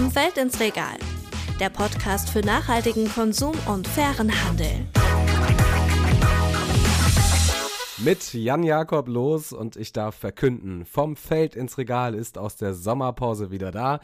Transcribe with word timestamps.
Vom 0.00 0.10
Feld 0.10 0.38
ins 0.38 0.58
Regal. 0.60 0.96
Der 1.60 1.68
Podcast 1.68 2.30
für 2.30 2.40
nachhaltigen 2.40 3.06
Konsum 3.12 3.54
und 3.66 3.86
fairen 3.86 4.32
Handel. 4.46 4.86
Mit 7.98 8.32
Jan 8.32 8.62
Jakob 8.62 9.08
los 9.08 9.52
und 9.52 9.76
ich 9.76 9.92
darf 9.92 10.14
verkünden, 10.14 10.86
vom 10.86 11.16
Feld 11.16 11.54
ins 11.54 11.76
Regal 11.76 12.14
ist 12.14 12.38
aus 12.38 12.56
der 12.56 12.72
Sommerpause 12.72 13.50
wieder 13.50 13.72
da. 13.72 14.00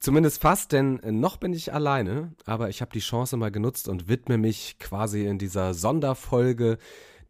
Zumindest 0.00 0.42
fast, 0.42 0.72
denn 0.72 0.98
noch 1.04 1.36
bin 1.36 1.52
ich 1.52 1.72
alleine, 1.72 2.32
aber 2.44 2.68
ich 2.68 2.80
habe 2.80 2.90
die 2.92 2.98
Chance 2.98 3.36
mal 3.36 3.52
genutzt 3.52 3.86
und 3.86 4.08
widme 4.08 4.38
mich 4.38 4.80
quasi 4.80 5.26
in 5.26 5.38
dieser 5.38 5.74
Sonderfolge 5.74 6.76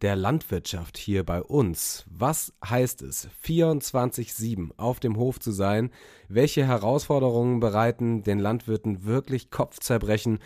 der 0.02 0.16
Landwirtschaft 0.16 0.98
hier 0.98 1.24
bei 1.24 1.42
uns. 1.42 2.04
Was 2.08 2.52
heißt 2.64 3.02
es, 3.02 3.28
24-7 3.44 4.70
auf 4.76 5.00
dem 5.00 5.16
Hof 5.16 5.40
zu 5.40 5.52
sein? 5.52 5.90
Welche 6.28 6.66
Herausforderungen 6.66 7.60
bereiten 7.60 8.22
den 8.22 8.38
Landwirten 8.38 9.04
wirklich 9.04 9.50
Kopfzerbrechen? 9.50 10.38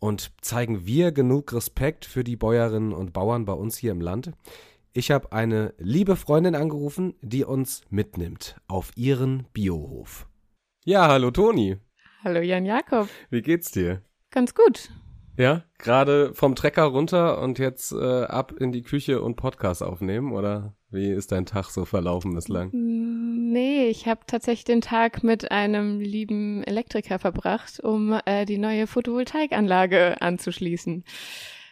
Und 0.00 0.32
zeigen 0.40 0.86
wir 0.86 1.12
genug 1.12 1.52
Respekt 1.52 2.04
für 2.04 2.22
die 2.22 2.36
Bäuerinnen 2.36 2.92
und 2.92 3.12
Bauern 3.12 3.44
bei 3.44 3.52
uns 3.52 3.76
hier 3.76 3.92
im 3.92 4.00
Land? 4.00 4.32
Ich 4.92 5.10
habe 5.10 5.32
eine 5.32 5.74
liebe 5.78 6.16
Freundin 6.16 6.54
angerufen, 6.54 7.14
die 7.20 7.44
uns 7.44 7.82
mitnimmt 7.90 8.56
auf 8.68 8.90
ihren 8.96 9.46
Biohof. 9.52 10.28
Ja, 10.84 11.08
hallo 11.08 11.30
Toni. 11.30 11.76
Hallo 12.24 12.40
Jan 12.40 12.64
Jakob. 12.64 13.08
Wie 13.30 13.42
geht's 13.42 13.70
dir? 13.70 14.02
Ganz 14.30 14.54
gut. 14.54 14.90
Ja, 15.38 15.62
gerade 15.78 16.34
vom 16.34 16.56
Trecker 16.56 16.82
runter 16.82 17.40
und 17.40 17.60
jetzt 17.60 17.92
äh, 17.92 18.24
ab 18.24 18.52
in 18.58 18.72
die 18.72 18.82
Küche 18.82 19.22
und 19.22 19.36
Podcast 19.36 19.84
aufnehmen 19.84 20.32
oder 20.32 20.74
wie 20.90 21.10
ist 21.12 21.30
dein 21.30 21.46
Tag 21.46 21.66
so 21.66 21.84
verlaufen 21.84 22.34
bislang? 22.34 22.70
Nee, 22.72 23.86
ich 23.86 24.08
habe 24.08 24.22
tatsächlich 24.26 24.64
den 24.64 24.80
Tag 24.80 25.22
mit 25.22 25.52
einem 25.52 26.00
lieben 26.00 26.64
Elektriker 26.64 27.20
verbracht, 27.20 27.78
um 27.78 28.18
äh, 28.26 28.46
die 28.46 28.58
neue 28.58 28.88
Photovoltaikanlage 28.88 30.20
anzuschließen. 30.20 31.04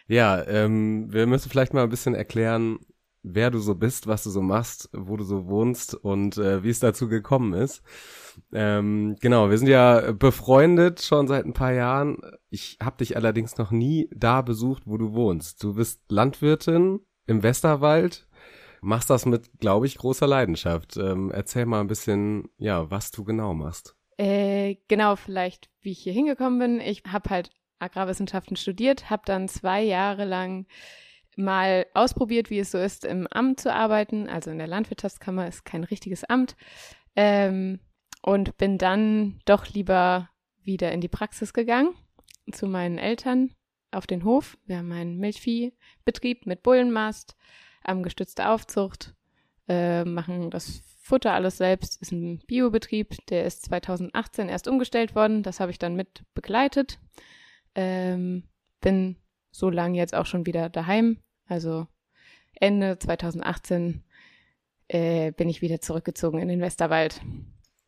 Ja, 0.07 0.47
ähm, 0.47 1.11
wir 1.11 1.27
müssen 1.27 1.49
vielleicht 1.49 1.73
mal 1.73 1.83
ein 1.83 1.89
bisschen 1.89 2.15
erklären, 2.15 2.79
wer 3.33 3.51
du 3.51 3.59
so 3.59 3.75
bist, 3.75 4.07
was 4.07 4.23
du 4.23 4.29
so 4.29 4.41
machst, 4.41 4.89
wo 4.93 5.17
du 5.17 5.23
so 5.23 5.47
wohnst 5.47 5.93
und 5.95 6.37
äh, 6.37 6.63
wie 6.63 6.69
es 6.69 6.79
dazu 6.79 7.07
gekommen 7.07 7.53
ist. 7.53 7.81
Ähm, 8.53 9.15
genau, 9.19 9.49
wir 9.49 9.57
sind 9.57 9.67
ja 9.67 10.11
befreundet 10.11 11.01
schon 11.01 11.27
seit 11.27 11.45
ein 11.45 11.53
paar 11.53 11.73
Jahren. 11.73 12.19
Ich 12.49 12.77
habe 12.81 12.97
dich 12.97 13.15
allerdings 13.15 13.57
noch 13.57 13.71
nie 13.71 14.09
da 14.13 14.41
besucht, 14.41 14.83
wo 14.85 14.97
du 14.97 15.13
wohnst. 15.13 15.63
Du 15.63 15.75
bist 15.75 16.01
Landwirtin 16.09 16.99
im 17.25 17.43
Westerwald, 17.43 18.27
machst 18.81 19.09
das 19.09 19.25
mit, 19.25 19.59
glaube 19.59 19.85
ich, 19.85 19.97
großer 19.97 20.27
Leidenschaft. 20.27 20.97
Ähm, 20.97 21.31
erzähl 21.31 21.65
mal 21.65 21.81
ein 21.81 21.87
bisschen, 21.87 22.49
ja, 22.57 22.89
was 22.89 23.11
du 23.11 23.23
genau 23.23 23.53
machst. 23.53 23.95
Äh, 24.17 24.77
genau, 24.87 25.15
vielleicht, 25.15 25.69
wie 25.81 25.91
ich 25.91 25.99
hier 25.99 26.13
hingekommen 26.13 26.59
bin. 26.59 26.79
Ich 26.79 27.03
habe 27.07 27.29
halt 27.29 27.51
Agrarwissenschaften 27.79 28.57
studiert, 28.57 29.09
habe 29.09 29.21
dann 29.25 29.47
zwei 29.47 29.83
Jahre 29.83 30.25
lang 30.25 30.65
mal 31.37 31.85
ausprobiert, 31.93 32.49
wie 32.49 32.59
es 32.59 32.71
so 32.71 32.77
ist, 32.77 33.05
im 33.05 33.27
Amt 33.27 33.59
zu 33.59 33.73
arbeiten. 33.73 34.27
Also 34.27 34.51
in 34.51 34.57
der 34.57 34.67
Landwirtschaftskammer 34.67 35.47
ist 35.47 35.65
kein 35.65 35.83
richtiges 35.83 36.23
Amt. 36.23 36.55
Ähm, 37.15 37.79
und 38.21 38.57
bin 38.57 38.77
dann 38.77 39.39
doch 39.45 39.67
lieber 39.67 40.29
wieder 40.63 40.91
in 40.91 41.01
die 41.01 41.07
Praxis 41.07 41.53
gegangen 41.53 41.93
zu 42.51 42.67
meinen 42.67 42.97
Eltern 42.97 43.51
auf 43.91 44.07
den 44.07 44.23
Hof. 44.23 44.57
Wir 44.65 44.77
haben 44.77 44.91
einen 44.91 45.17
Milchviehbetrieb 45.17 46.45
mit 46.45 46.63
Bullenmast, 46.63 47.35
am 47.83 48.03
gestützte 48.03 48.49
Aufzucht, 48.49 49.15
äh, 49.67 50.03
machen 50.03 50.49
das 50.49 50.81
Futter 50.99 51.33
alles 51.33 51.57
selbst, 51.57 52.01
ist 52.01 52.11
ein 52.11 52.39
Biobetrieb, 52.47 53.15
der 53.27 53.45
ist 53.45 53.63
2018 53.65 54.49
erst 54.49 54.67
umgestellt 54.67 55.15
worden. 55.15 55.41
Das 55.41 55.61
habe 55.61 55.71
ich 55.71 55.79
dann 55.79 55.95
mit 55.95 56.23
begleitet. 56.33 56.99
Ähm, 57.75 58.43
bin 58.81 59.15
so 59.51 59.69
lange 59.69 59.97
jetzt 59.97 60.13
auch 60.13 60.25
schon 60.25 60.45
wieder 60.45 60.69
daheim 60.69 61.21
also 61.47 61.87
Ende 62.55 62.97
2018 62.99 64.03
äh, 64.87 65.31
bin 65.31 65.49
ich 65.49 65.61
wieder 65.61 65.81
zurückgezogen 65.81 66.39
in 66.39 66.47
den 66.47 66.61
Westerwald. 66.61 67.21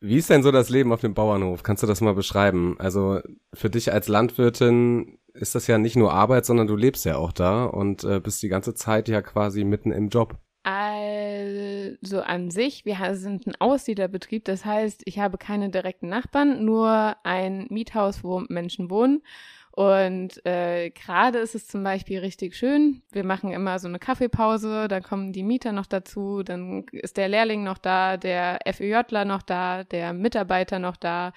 Wie 0.00 0.16
ist 0.16 0.30
denn 0.30 0.42
so 0.42 0.50
das 0.50 0.70
Leben 0.70 0.92
auf 0.92 1.00
dem 1.00 1.14
Bauernhof? 1.14 1.62
Kannst 1.62 1.82
du 1.82 1.86
das 1.86 2.00
mal 2.00 2.14
beschreiben? 2.14 2.76
Also 2.78 3.20
für 3.52 3.68
dich 3.68 3.92
als 3.92 4.08
Landwirtin 4.08 5.18
ist 5.34 5.54
das 5.54 5.66
ja 5.66 5.78
nicht 5.78 5.96
nur 5.96 6.12
Arbeit, 6.12 6.46
sondern 6.46 6.66
du 6.66 6.76
lebst 6.76 7.04
ja 7.04 7.16
auch 7.16 7.32
da 7.32 7.64
und 7.64 8.04
äh, 8.04 8.20
bist 8.20 8.42
die 8.42 8.48
ganze 8.48 8.74
Zeit 8.74 9.08
ja 9.08 9.22
quasi 9.22 9.64
mitten 9.64 9.92
im 9.92 10.08
Job. 10.08 10.38
Also 10.62 12.20
an 12.20 12.50
sich, 12.50 12.84
wir 12.84 13.14
sind 13.14 13.46
ein 13.46 13.54
Aussiedlerbetrieb, 13.58 14.44
das 14.44 14.64
heißt, 14.64 15.02
ich 15.06 15.18
habe 15.18 15.38
keine 15.38 15.70
direkten 15.70 16.08
Nachbarn, 16.08 16.64
nur 16.64 17.16
ein 17.22 17.66
Miethaus, 17.70 18.22
wo 18.22 18.40
Menschen 18.48 18.90
wohnen 18.90 19.22
und 19.80 20.44
äh, 20.44 20.90
gerade 20.90 21.38
ist 21.38 21.54
es 21.54 21.66
zum 21.66 21.82
Beispiel 21.82 22.18
richtig 22.18 22.54
schön. 22.54 23.00
Wir 23.12 23.24
machen 23.24 23.50
immer 23.50 23.78
so 23.78 23.88
eine 23.88 23.98
Kaffeepause, 23.98 24.88
dann 24.88 25.02
kommen 25.02 25.32
die 25.32 25.42
Mieter 25.42 25.72
noch 25.72 25.86
dazu, 25.86 26.42
dann 26.42 26.84
ist 26.92 27.16
der 27.16 27.28
Lehrling 27.28 27.64
noch 27.64 27.78
da, 27.78 28.18
der 28.18 28.58
FÖJler 28.70 29.24
noch 29.24 29.40
da, 29.40 29.84
der 29.84 30.12
Mitarbeiter 30.12 30.78
noch 30.80 30.96
da. 30.96 31.32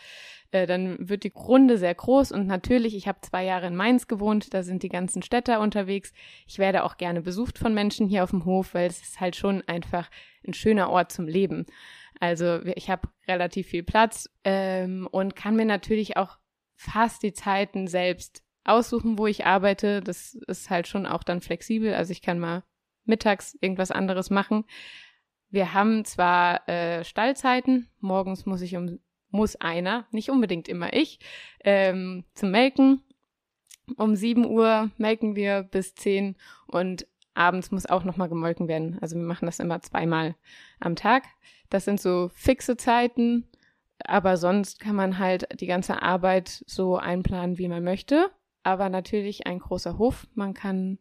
Äh, 0.52 0.68
dann 0.68 0.98
wird 1.00 1.24
die 1.24 1.32
Runde 1.34 1.78
sehr 1.78 1.96
groß 1.96 2.34
und 2.34 2.46
natürlich, 2.46 2.98
ich 2.98 3.08
habe 3.08 3.22
zwei 3.22 3.46
Jahre 3.46 3.68
in 3.68 3.78
Mainz 3.78 4.08
gewohnt, 4.10 4.54
da 4.54 4.62
sind 4.62 4.84
die 4.84 4.90
ganzen 4.90 5.22
Städter 5.22 5.62
unterwegs. 5.62 6.12
Ich 6.46 6.60
werde 6.60 6.84
auch 6.84 6.98
gerne 6.98 7.22
besucht 7.22 7.58
von 7.58 7.74
Menschen 7.74 8.10
hier 8.10 8.26
auf 8.26 8.32
dem 8.32 8.44
Hof, 8.44 8.74
weil 8.74 8.90
es 8.90 9.02
ist 9.02 9.22
halt 9.22 9.38
schon 9.38 9.62
einfach 9.68 10.10
ein 10.46 10.54
schöner 10.54 10.90
Ort 10.90 11.14
zum 11.14 11.30
Leben. 11.30 11.66
Also 12.20 12.60
ich 12.76 12.90
habe 12.90 13.08
relativ 13.26 13.68
viel 13.68 13.84
Platz 13.84 14.30
ähm, 14.44 15.08
und 15.10 15.38
kann 15.38 15.56
mir 15.56 15.66
natürlich 15.66 16.18
auch 16.18 16.40
fast 16.84 17.24
die 17.24 17.34
Zeiten 17.34 17.88
selbst 17.88 18.44
aussuchen, 18.64 19.18
wo 19.18 19.28
ich 19.28 19.46
arbeite. 19.46 20.02
Das 20.02 20.36
ist 20.48 20.70
halt 20.70 20.88
schon 20.88 21.06
auch 21.06 21.24
dann 21.24 21.42
flexibel. 21.42 21.94
Also 21.94 22.12
ich 22.12 22.22
kann 22.22 22.40
mal 22.40 22.64
mittags 23.06 23.58
irgendwas 23.62 23.92
anderes 23.92 24.30
machen. 24.30 24.66
Wir 25.50 25.74
haben 25.74 26.04
zwar 26.06 26.68
äh, 26.68 27.04
Stallzeiten, 27.04 27.88
morgens 28.00 28.46
muss 28.46 28.62
ich 28.62 28.76
um, 28.76 29.00
muss 29.30 29.56
einer, 29.56 30.08
nicht 30.12 30.30
unbedingt 30.30 30.68
immer 30.68 30.94
ich, 30.94 31.20
ähm, 31.64 32.24
zum 32.34 32.52
Melken. 32.52 33.04
Um 33.98 34.16
7 34.16 34.46
Uhr 34.46 34.90
melken 34.98 35.36
wir 35.36 35.64
bis 35.64 35.94
10 35.94 36.38
und 36.68 37.06
abends 37.34 37.70
muss 37.72 37.86
auch 37.86 38.04
nochmal 38.04 38.30
gemolken 38.30 38.68
werden. 38.68 38.98
Also 39.02 39.16
wir 39.18 39.24
machen 39.24 39.46
das 39.46 39.60
immer 39.60 39.82
zweimal 39.82 40.36
am 40.80 40.96
Tag. 40.96 41.24
Das 41.70 41.86
sind 41.86 42.00
so 42.00 42.32
fixe 42.34 42.78
Zeiten 42.78 43.48
aber 44.06 44.38
sonst 44.38 44.80
kann 44.80 44.96
man 44.96 45.20
halt 45.20 45.48
die 45.60 45.68
ganze 45.68 46.02
Arbeit 46.02 46.64
so 46.68 46.98
einplanen, 46.98 47.58
wie 47.58 47.68
man 47.68 47.84
möchte. 47.84 48.30
Aber 48.64 48.90
natürlich 48.90 49.46
ein 49.48 49.60
großer 49.60 49.98
Hof. 49.98 50.28
Man 50.36 50.54
kann, 50.54 51.00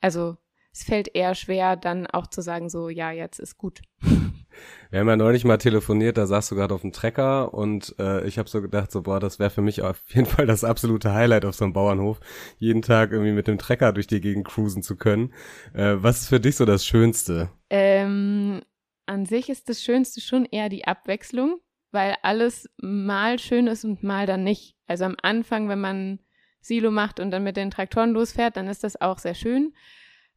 also 0.00 0.36
es 0.72 0.84
fällt 0.84 1.14
eher 1.14 1.34
schwer, 1.34 1.76
dann 1.76 2.06
auch 2.06 2.26
zu 2.26 2.40
sagen, 2.40 2.70
so, 2.70 2.88
ja, 2.88 3.10
jetzt 3.10 3.38
ist 3.38 3.58
gut. 3.58 3.82
Wir 4.90 5.00
haben 5.00 5.08
ja 5.08 5.16
neulich 5.16 5.44
mal 5.44 5.56
telefoniert, 5.56 6.18
da 6.18 6.26
saß 6.26 6.50
du 6.50 6.56
gerade 6.56 6.74
auf 6.74 6.82
dem 6.82 6.92
Trecker 6.92 7.54
und 7.54 7.94
äh, 7.98 8.26
ich 8.26 8.38
habe 8.38 8.50
so 8.50 8.60
gedacht, 8.60 8.92
so 8.92 9.00
boah, 9.00 9.18
das 9.18 9.38
wäre 9.38 9.48
für 9.48 9.62
mich 9.62 9.80
auf 9.80 10.02
jeden 10.08 10.26
Fall 10.26 10.46
das 10.46 10.62
absolute 10.62 11.14
Highlight 11.14 11.46
auf 11.46 11.54
so 11.54 11.64
einem 11.64 11.72
Bauernhof, 11.72 12.20
jeden 12.58 12.82
Tag 12.82 13.12
irgendwie 13.12 13.32
mit 13.32 13.46
dem 13.46 13.56
Trecker 13.56 13.94
durch 13.94 14.06
die 14.06 14.20
Gegend 14.20 14.46
cruisen 14.46 14.82
zu 14.82 14.96
können. 14.96 15.32
Äh, 15.72 15.94
was 15.96 16.20
ist 16.20 16.28
für 16.28 16.40
dich 16.40 16.56
so 16.56 16.66
das 16.66 16.84
Schönste? 16.84 17.50
Ähm, 17.70 18.60
an 19.06 19.24
sich 19.24 19.48
ist 19.48 19.70
das 19.70 19.82
Schönste 19.82 20.20
schon 20.20 20.44
eher 20.44 20.68
die 20.68 20.86
Abwechslung 20.86 21.60
weil 21.92 22.16
alles 22.22 22.68
mal 22.78 23.38
schön 23.38 23.66
ist 23.66 23.84
und 23.84 24.02
mal 24.02 24.26
dann 24.26 24.42
nicht. 24.42 24.76
Also 24.86 25.04
am 25.04 25.16
Anfang, 25.22 25.68
wenn 25.68 25.80
man 25.80 26.18
Silo 26.60 26.90
macht 26.90 27.20
und 27.20 27.30
dann 27.30 27.44
mit 27.44 27.56
den 27.56 27.70
Traktoren 27.70 28.12
losfährt, 28.12 28.56
dann 28.56 28.68
ist 28.68 28.84
das 28.84 29.00
auch 29.00 29.18
sehr 29.18 29.34
schön. 29.34 29.74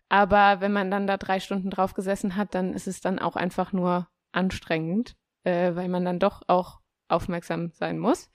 Aber 0.10 0.62
wenn 0.62 0.72
man 0.72 0.92
dann 0.92 1.08
da 1.08 1.18
drei 1.18 1.40
Stunden 1.40 1.70
drauf 1.70 1.94
gesessen 1.94 2.36
hat, 2.36 2.54
dann 2.54 2.74
ist 2.74 2.88
es 2.88 3.02
dann 3.02 3.20
auch 3.20 3.36
einfach 3.36 3.74
nur 3.74 4.08
anstrengend, 4.32 5.16
äh, 5.44 5.74
weil 5.76 5.90
man 5.90 6.06
dann 6.06 6.20
doch 6.20 6.44
auch 6.48 6.80
aufmerksam 7.08 7.72
sein 7.74 7.98
muss. 7.98 8.30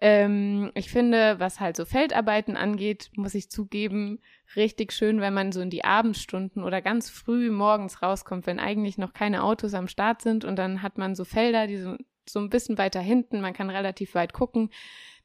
Ähm, 0.00 0.72
ich 0.74 0.90
finde, 0.90 1.38
was 1.38 1.60
halt 1.60 1.76
so 1.76 1.84
Feldarbeiten 1.84 2.56
angeht, 2.56 3.10
muss 3.14 3.34
ich 3.34 3.50
zugeben, 3.50 4.20
richtig 4.56 4.92
schön, 4.92 5.20
wenn 5.20 5.32
man 5.32 5.52
so 5.52 5.60
in 5.60 5.70
die 5.70 5.84
Abendstunden 5.84 6.64
oder 6.64 6.82
ganz 6.82 7.08
früh 7.08 7.50
morgens 7.50 8.02
rauskommt, 8.02 8.46
wenn 8.46 8.58
eigentlich 8.58 8.98
noch 8.98 9.12
keine 9.12 9.44
Autos 9.44 9.74
am 9.74 9.86
Start 9.86 10.20
sind 10.22 10.44
und 10.44 10.56
dann 10.56 10.82
hat 10.82 10.98
man 10.98 11.14
so 11.14 11.24
Felder, 11.24 11.66
die 11.66 11.78
so 11.78 11.96
so 12.28 12.38
ein 12.40 12.50
bisschen 12.50 12.78
weiter 12.78 13.00
hinten, 13.00 13.40
man 13.40 13.52
kann 13.52 13.70
relativ 13.70 14.14
weit 14.14 14.32
gucken. 14.32 14.70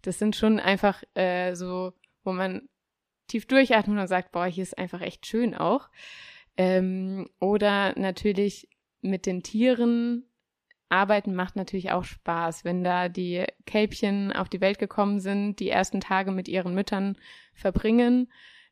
Das 0.01 0.19
sind 0.19 0.35
schon 0.35 0.59
einfach 0.59 1.03
äh, 1.15 1.55
so, 1.55 1.93
wo 2.23 2.31
man 2.31 2.69
tief 3.27 3.45
durchatmet 3.45 3.99
und 3.99 4.07
sagt, 4.07 4.31
boah, 4.31 4.45
hier 4.45 4.63
ist 4.63 4.77
einfach 4.77 5.01
echt 5.01 5.25
schön 5.25 5.55
auch. 5.55 5.89
Ähm, 6.55 7.29
oder 7.39 7.97
natürlich 7.97 8.69
mit 9.01 9.25
den 9.25 9.43
Tieren 9.43 10.23
arbeiten 10.89 11.35
macht 11.35 11.55
natürlich 11.55 11.91
auch 11.91 12.05
Spaß, 12.05 12.63
wenn 12.63 12.83
da 12.83 13.09
die 13.09 13.45
Kälbchen 13.65 14.31
auf 14.31 14.47
die 14.47 14.61
Welt 14.61 14.79
gekommen 14.79 15.19
sind, 15.19 15.59
die 15.59 15.69
ersten 15.69 15.99
Tage 15.99 16.31
mit 16.31 16.47
ihren 16.47 16.73
Müttern 16.73 17.17
verbringen 17.53 18.31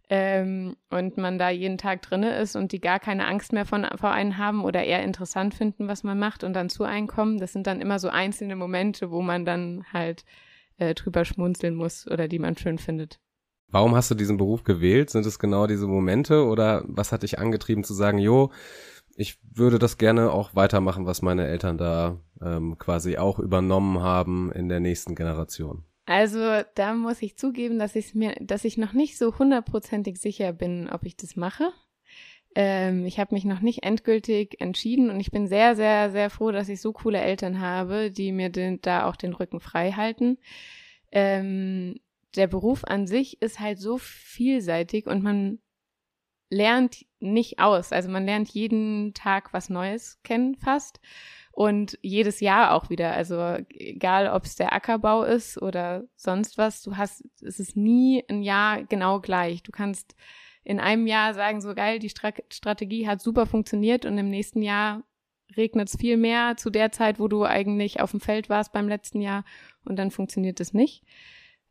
ähm, 0.09 0.75
und 0.89 1.17
man 1.17 1.39
da 1.39 1.49
jeden 1.49 1.77
Tag 1.77 2.01
drinne 2.01 2.37
ist 2.37 2.55
und 2.55 2.71
die 2.71 2.79
gar 2.79 2.99
keine 2.99 3.27
Angst 3.27 3.53
mehr 3.53 3.65
von, 3.65 3.87
vor 3.97 4.11
einen 4.11 4.37
haben 4.37 4.63
oder 4.63 4.83
eher 4.83 5.03
interessant 5.03 5.53
finden, 5.55 5.87
was 5.87 6.03
man 6.03 6.19
macht 6.19 6.43
und 6.43 6.53
dann 6.53 6.69
zu 6.69 6.83
einem 6.83 7.07
kommen. 7.07 7.39
Das 7.39 7.53
sind 7.53 7.67
dann 7.67 7.81
immer 7.81 7.99
so 7.99 8.09
einzelne 8.09 8.55
Momente, 8.55 9.09
wo 9.09 9.21
man 9.21 9.45
dann 9.45 9.85
halt 9.91 10.23
äh, 10.77 10.93
drüber 10.93 11.25
schmunzeln 11.25 11.75
muss 11.75 12.07
oder 12.07 12.27
die 12.27 12.39
man 12.39 12.57
schön 12.57 12.77
findet. 12.77 13.19
Warum 13.67 13.95
hast 13.95 14.11
du 14.11 14.15
diesen 14.15 14.37
Beruf 14.37 14.63
gewählt? 14.63 15.09
Sind 15.09 15.25
es 15.25 15.39
genau 15.39 15.67
diese 15.67 15.87
Momente 15.87 16.45
oder 16.45 16.83
was 16.87 17.11
hat 17.11 17.23
dich 17.23 17.39
angetrieben 17.39 17.83
zu 17.83 17.93
sagen, 17.93 18.19
jo, 18.19 18.51
ich 19.15 19.39
würde 19.53 19.79
das 19.79 19.97
gerne 19.97 20.31
auch 20.31 20.55
weitermachen, 20.55 21.05
was 21.05 21.21
meine 21.21 21.47
Eltern 21.47 21.77
da 21.77 22.19
ähm, 22.41 22.77
quasi 22.77 23.17
auch 23.17 23.39
übernommen 23.39 23.99
haben 24.01 24.51
in 24.51 24.69
der 24.69 24.79
nächsten 24.79 25.15
Generation? 25.15 25.83
Also 26.05 26.61
da 26.75 26.93
muss 26.93 27.21
ich 27.21 27.37
zugeben, 27.37 27.79
dass 27.79 27.95
ich 27.95 28.13
mir, 28.13 28.35
dass 28.39 28.63
ich 28.63 28.77
noch 28.77 28.93
nicht 28.93 29.17
so 29.17 29.37
hundertprozentig 29.39 30.17
sicher 30.17 30.53
bin, 30.53 30.89
ob 30.89 31.03
ich 31.03 31.17
das 31.17 31.35
mache. 31.35 31.71
Ähm, 32.53 33.05
ich 33.05 33.19
habe 33.19 33.33
mich 33.33 33.43
noch 33.43 33.59
nicht 33.59 33.83
endgültig 33.83 34.61
entschieden 34.61 35.09
und 35.09 35.19
ich 35.19 35.31
bin 35.31 35.47
sehr, 35.47 35.75
sehr, 35.75 36.11
sehr 36.11 36.29
froh, 36.29 36.51
dass 36.51 36.69
ich 36.69 36.79
so 36.79 36.93
coole 36.93 37.19
Eltern 37.19 37.59
habe, 37.59 38.11
die 38.11 38.31
mir 38.31 38.49
den, 38.49 38.81
da 38.81 39.07
auch 39.07 39.15
den 39.15 39.33
Rücken 39.33 39.59
frei 39.59 39.91
halten. 39.91 40.37
Ähm, 41.11 41.99
der 42.35 42.47
Beruf 42.47 42.83
an 42.83 43.07
sich 43.07 43.41
ist 43.41 43.59
halt 43.59 43.79
so 43.79 43.97
vielseitig 43.97 45.07
und 45.07 45.23
man 45.23 45.59
lernt 46.49 47.05
nicht 47.19 47.59
aus. 47.59 47.91
Also 47.91 48.09
man 48.09 48.25
lernt 48.25 48.49
jeden 48.49 49.13
Tag 49.13 49.53
was 49.53 49.69
Neues 49.69 50.19
kennen 50.23 50.55
fast 50.55 50.99
und 51.55 51.97
jedes 52.01 52.41
Jahr 52.41 52.73
auch 52.73 52.89
wieder. 52.89 53.13
Also 53.13 53.39
egal, 53.69 54.27
ob 54.27 54.43
es 54.43 54.55
der 54.55 54.73
Ackerbau 54.73 55.23
ist 55.23 55.59
oder 55.61 56.03
sonst 56.17 56.57
was, 56.57 56.81
du 56.83 56.97
hast, 56.97 57.23
es 57.41 57.61
ist 57.61 57.77
nie 57.77 58.25
ein 58.27 58.43
Jahr 58.43 58.83
genau 58.83 59.21
gleich. 59.21 59.63
Du 59.63 59.71
kannst 59.71 60.15
in 60.65 60.81
einem 60.81 61.07
Jahr 61.07 61.33
sagen, 61.33 61.61
so 61.61 61.73
geil, 61.73 61.99
die 61.99 62.09
Stra 62.09 62.33
Strategie 62.49 63.07
hat 63.07 63.21
super 63.21 63.45
funktioniert 63.45 64.05
und 64.05 64.17
im 64.17 64.29
nächsten 64.29 64.61
Jahr 64.61 65.03
regnet 65.55 65.87
es 65.87 65.95
viel 65.97 66.17
mehr 66.17 66.57
zu 66.57 66.69
der 66.69 66.91
Zeit, 66.91 67.19
wo 67.19 67.29
du 67.29 67.45
eigentlich 67.45 68.01
auf 68.01 68.11
dem 68.11 68.19
Feld 68.19 68.49
warst 68.49 68.73
beim 68.73 68.89
letzten 68.89 69.21
Jahr 69.21 69.45
und 69.85 69.95
dann 69.95 70.11
funktioniert 70.11 70.59
es 70.59 70.73
nicht. 70.73 71.05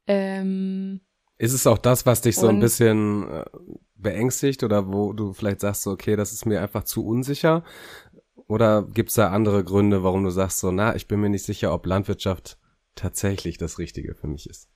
Ähm, 0.07 1.03
ist 1.37 1.53
es 1.53 1.67
auch 1.67 1.79
das, 1.79 2.07
was 2.07 2.23
dich 2.23 2.37
so 2.37 2.47
ein 2.47 2.61
bisschen 2.61 3.29
äh, 3.29 3.45
beängstigt 3.97 4.63
oder 4.63 4.93
wo 4.93 5.13
du 5.13 5.33
vielleicht 5.33 5.61
sagst, 5.61 5.83
so, 5.83 5.91
okay, 5.91 6.15
das 6.17 6.33
ist 6.33 6.47
mir 6.47 6.63
einfach 6.63 6.85
zu 6.85 7.05
unsicher? 7.05 7.65
Oder 8.47 8.83
gibt 8.83 9.09
es 9.09 9.15
da 9.15 9.31
andere 9.31 9.65
Gründe, 9.65 10.03
warum 10.03 10.25
du 10.25 10.31
sagst, 10.31 10.59
so, 10.59 10.71
na, 10.71 10.95
ich 10.95 11.09
bin 11.09 11.21
mir 11.21 11.31
nicht 11.31 11.45
sicher, 11.45 11.73
ob 11.73 11.87
Landwirtschaft 11.87 12.59
tatsächlich 12.95 13.59
das 13.59 13.79
Richtige 13.79 14.15
für 14.15 14.27
mich 14.27 14.49
ist? 14.49 14.69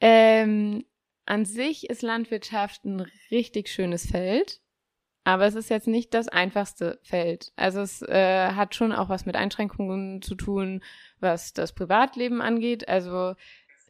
Ähm, 0.00 0.84
an 1.26 1.44
sich 1.44 1.88
ist 1.88 2.02
Landwirtschaft 2.02 2.84
ein 2.84 3.06
richtig 3.30 3.68
schönes 3.68 4.06
Feld, 4.06 4.60
aber 5.24 5.46
es 5.46 5.54
ist 5.54 5.70
jetzt 5.70 5.86
nicht 5.86 6.12
das 6.14 6.28
einfachste 6.28 6.98
Feld. 7.02 7.52
Also 7.56 7.80
es 7.80 8.02
äh, 8.02 8.48
hat 8.52 8.74
schon 8.74 8.92
auch 8.92 9.08
was 9.08 9.26
mit 9.26 9.36
Einschränkungen 9.36 10.22
zu 10.22 10.34
tun, 10.34 10.82
was 11.20 11.52
das 11.52 11.72
Privatleben 11.72 12.40
angeht. 12.40 12.88
Also 12.88 13.34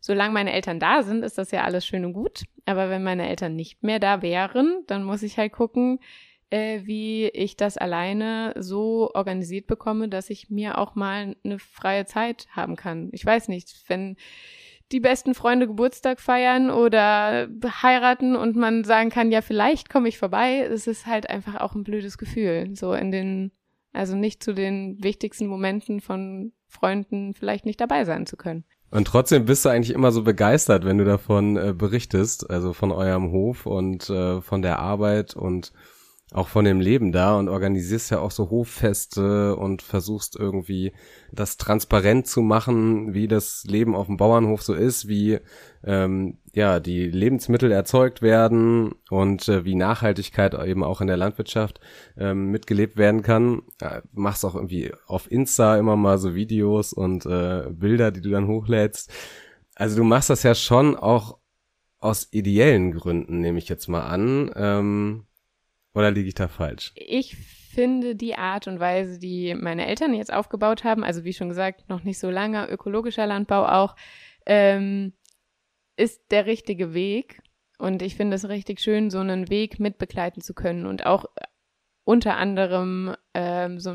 solange 0.01 0.35
meine 0.35 0.53
Eltern 0.53 0.81
da 0.81 1.03
sind, 1.03 1.23
ist 1.23 1.39
das 1.39 1.51
ja 1.51 1.63
alles 1.63 1.87
schön 1.87 2.05
und 2.05 2.13
gut. 2.13 2.45
Aber 2.67 2.91
wenn 2.91 3.03
meine 3.03 3.29
Eltern 3.29 3.55
nicht 3.55 3.83
mehr 3.83 4.01
da 4.01 4.23
wären, 4.23 4.85
dann 4.87 5.05
muss 5.05 5.23
ich 5.23 5.39
halt 5.39 5.53
gucken, 5.53 6.01
äh, 6.51 6.81
wie 6.85 7.29
ich 7.29 7.57
das 7.57 7.77
alleine 7.77 8.55
so 8.59 9.11
organisiert 9.15 9.67
bekomme, 9.67 10.09
dass 10.09 10.31
ich 10.31 10.51
mir 10.51 10.79
auch 10.79 10.95
mal 10.95 11.37
eine 11.45 11.59
freie 11.59 12.05
Zeit 12.05 12.49
haben 12.51 12.77
kann. 12.77 13.09
Ich 13.13 13.25
weiß 13.25 13.49
nicht, 13.49 13.85
wenn 13.89 14.17
die 14.93 15.01
besten 15.01 15.35
Freunde 15.35 15.69
Geburtstag 15.69 16.21
feiern 16.21 16.71
oder 16.71 17.49
heiraten 17.65 18.35
und 18.35 18.57
man 18.57 18.83
sagen 18.83 19.11
kann, 19.11 19.31
ja, 19.31 19.41
vielleicht 19.41 19.89
komme 19.89 20.09
ich 20.09 20.19
vorbei, 20.19 20.67
es 20.69 20.87
ist 20.89 21.07
halt 21.07 21.31
einfach 21.31 21.61
auch 21.61 21.75
ein 21.75 21.85
blödes 21.85 22.19
Gefühl. 22.19 22.75
So 22.75 22.93
in 22.93 23.13
den, 23.13 23.53
also 23.93 24.17
nicht 24.17 24.43
zu 24.43 24.53
den 24.53 25.03
wichtigsten 25.03 25.47
Momenten 25.47 26.01
von 26.01 26.53
Freunden 26.67 27.35
vielleicht 27.35 27.67
nicht 27.67 27.81
dabei 27.81 28.05
sein 28.05 28.27
zu 28.27 28.37
können. 28.37 28.65
Und 28.91 29.07
trotzdem 29.07 29.45
bist 29.45 29.65
du 29.65 29.69
eigentlich 29.69 29.95
immer 29.95 30.11
so 30.11 30.25
begeistert, 30.25 30.85
wenn 30.85 30.99
du 30.99 31.05
davon 31.05 31.57
äh, 31.57 31.73
berichtest, 31.73 32.51
also 32.51 32.73
von 32.73 32.91
eurem 32.91 33.31
Hof 33.31 33.67
und 33.67 34.11
äh, 34.11 34.41
von 34.41 34.63
der 34.63 34.81
Arbeit 34.81 35.37
und 35.37 35.73
auch 36.33 36.49
von 36.49 36.65
dem 36.65 36.81
Leben 36.81 37.11
da 37.11 37.37
und 37.37 37.49
organisierst 37.49 38.11
ja 38.13 38.21
auch 38.21 38.31
so 38.31 38.51
Hoffeste 38.51 39.57
und 39.57 39.83
versuchst 39.83 40.37
irgendwie 40.39 40.93
das 41.33 41.57
transparent 41.57 42.29
zu 42.29 42.41
machen, 42.41 43.15
wie 43.15 43.27
das 43.27 43.65
Leben 43.65 43.97
auf 43.97 44.07
dem 44.07 44.17
Bauernhof 44.17 44.63
so 44.63 44.75
ist, 44.75 45.09
wie 45.09 45.41
ähm, 45.85 46.39
ja 46.55 46.79
die 46.79 47.11
Lebensmittel 47.11 47.73
erzeugt 47.73 48.23
werden 48.23 48.95
und 49.11 49.49
äh, 49.49 49.65
wie 49.65 49.75
Nachhaltigkeit 49.75 50.55
eben 50.55 50.85
auch 50.85 51.01
in 51.01 51.09
der 51.09 51.17
Landwirtschaft 51.17 51.81
ähm, 52.17 52.51
mitgelebt 52.51 52.97
werden 52.97 53.23
kann. 53.23 53.63
Ja, 53.81 54.03
machst 54.13 54.45
auch 54.45 54.55
irgendwie 54.55 54.93
auf 55.07 55.31
Insta 55.31 55.79
immer 55.79 55.97
mal 55.97 56.19
so 56.19 56.35
Videos 56.37 56.93
und 56.93 57.27
äh, 57.27 57.65
Bilder, 57.71 58.13
die 58.13 58.21
du 58.21 58.31
dann 58.31 58.47
hochlädst. 58.47 59.13
Also 59.75 59.97
du 59.97 60.05
machst 60.05 60.31
das 60.31 60.45
ja 60.45 60.55
schon 60.55 60.97
auch 60.97 61.39
aus 61.99 62.29
ideellen 62.31 62.93
Gründen, 62.93 63.41
nehme 63.41 63.59
ich 63.59 63.69
jetzt 63.69 63.89
mal 63.89 64.03
an. 64.03 64.51
Ähm, 64.55 65.27
oder 65.95 66.11
liege 66.11 66.29
ich 66.29 66.35
da 66.35 66.49
falsch? 66.49 66.93
Ich 66.95 67.37
finde 67.37 68.15
die 68.17 68.35
Art 68.35 68.67
und 68.67 68.81
Weise, 68.81 69.19
die 69.19 69.55
meine 69.55 69.87
Eltern 69.87 70.15
jetzt 70.15 70.33
aufgebaut 70.33 70.85
haben, 70.85 71.05
also 71.05 71.25
wie 71.25 71.33
schon 71.33 71.49
gesagt, 71.49 71.89
noch 71.89 72.03
nicht 72.03 72.19
so 72.19 72.31
lange, 72.31 72.69
ökologischer 72.69 73.27
Landbau 73.27 73.67
auch, 73.67 73.97
ähm, 74.47 75.13
ist 75.97 76.31
der 76.31 76.47
richtige 76.47 76.95
Weg. 76.95 77.43
Und 77.79 78.03
ich 78.03 78.17
finde 78.17 78.37
es 78.37 78.49
richtig 78.49 78.81
schön, 78.81 79.11
so 79.11 79.19
einen 79.19 79.49
Weg 79.49 79.81
mitbegleiten 79.81 80.43
zu 80.43 80.53
können 80.53 80.87
und 80.87 81.07
auch 81.07 81.25
unter 82.05 82.37
anderem 82.37 83.15
ähm, 83.35 83.79
so 83.79 83.95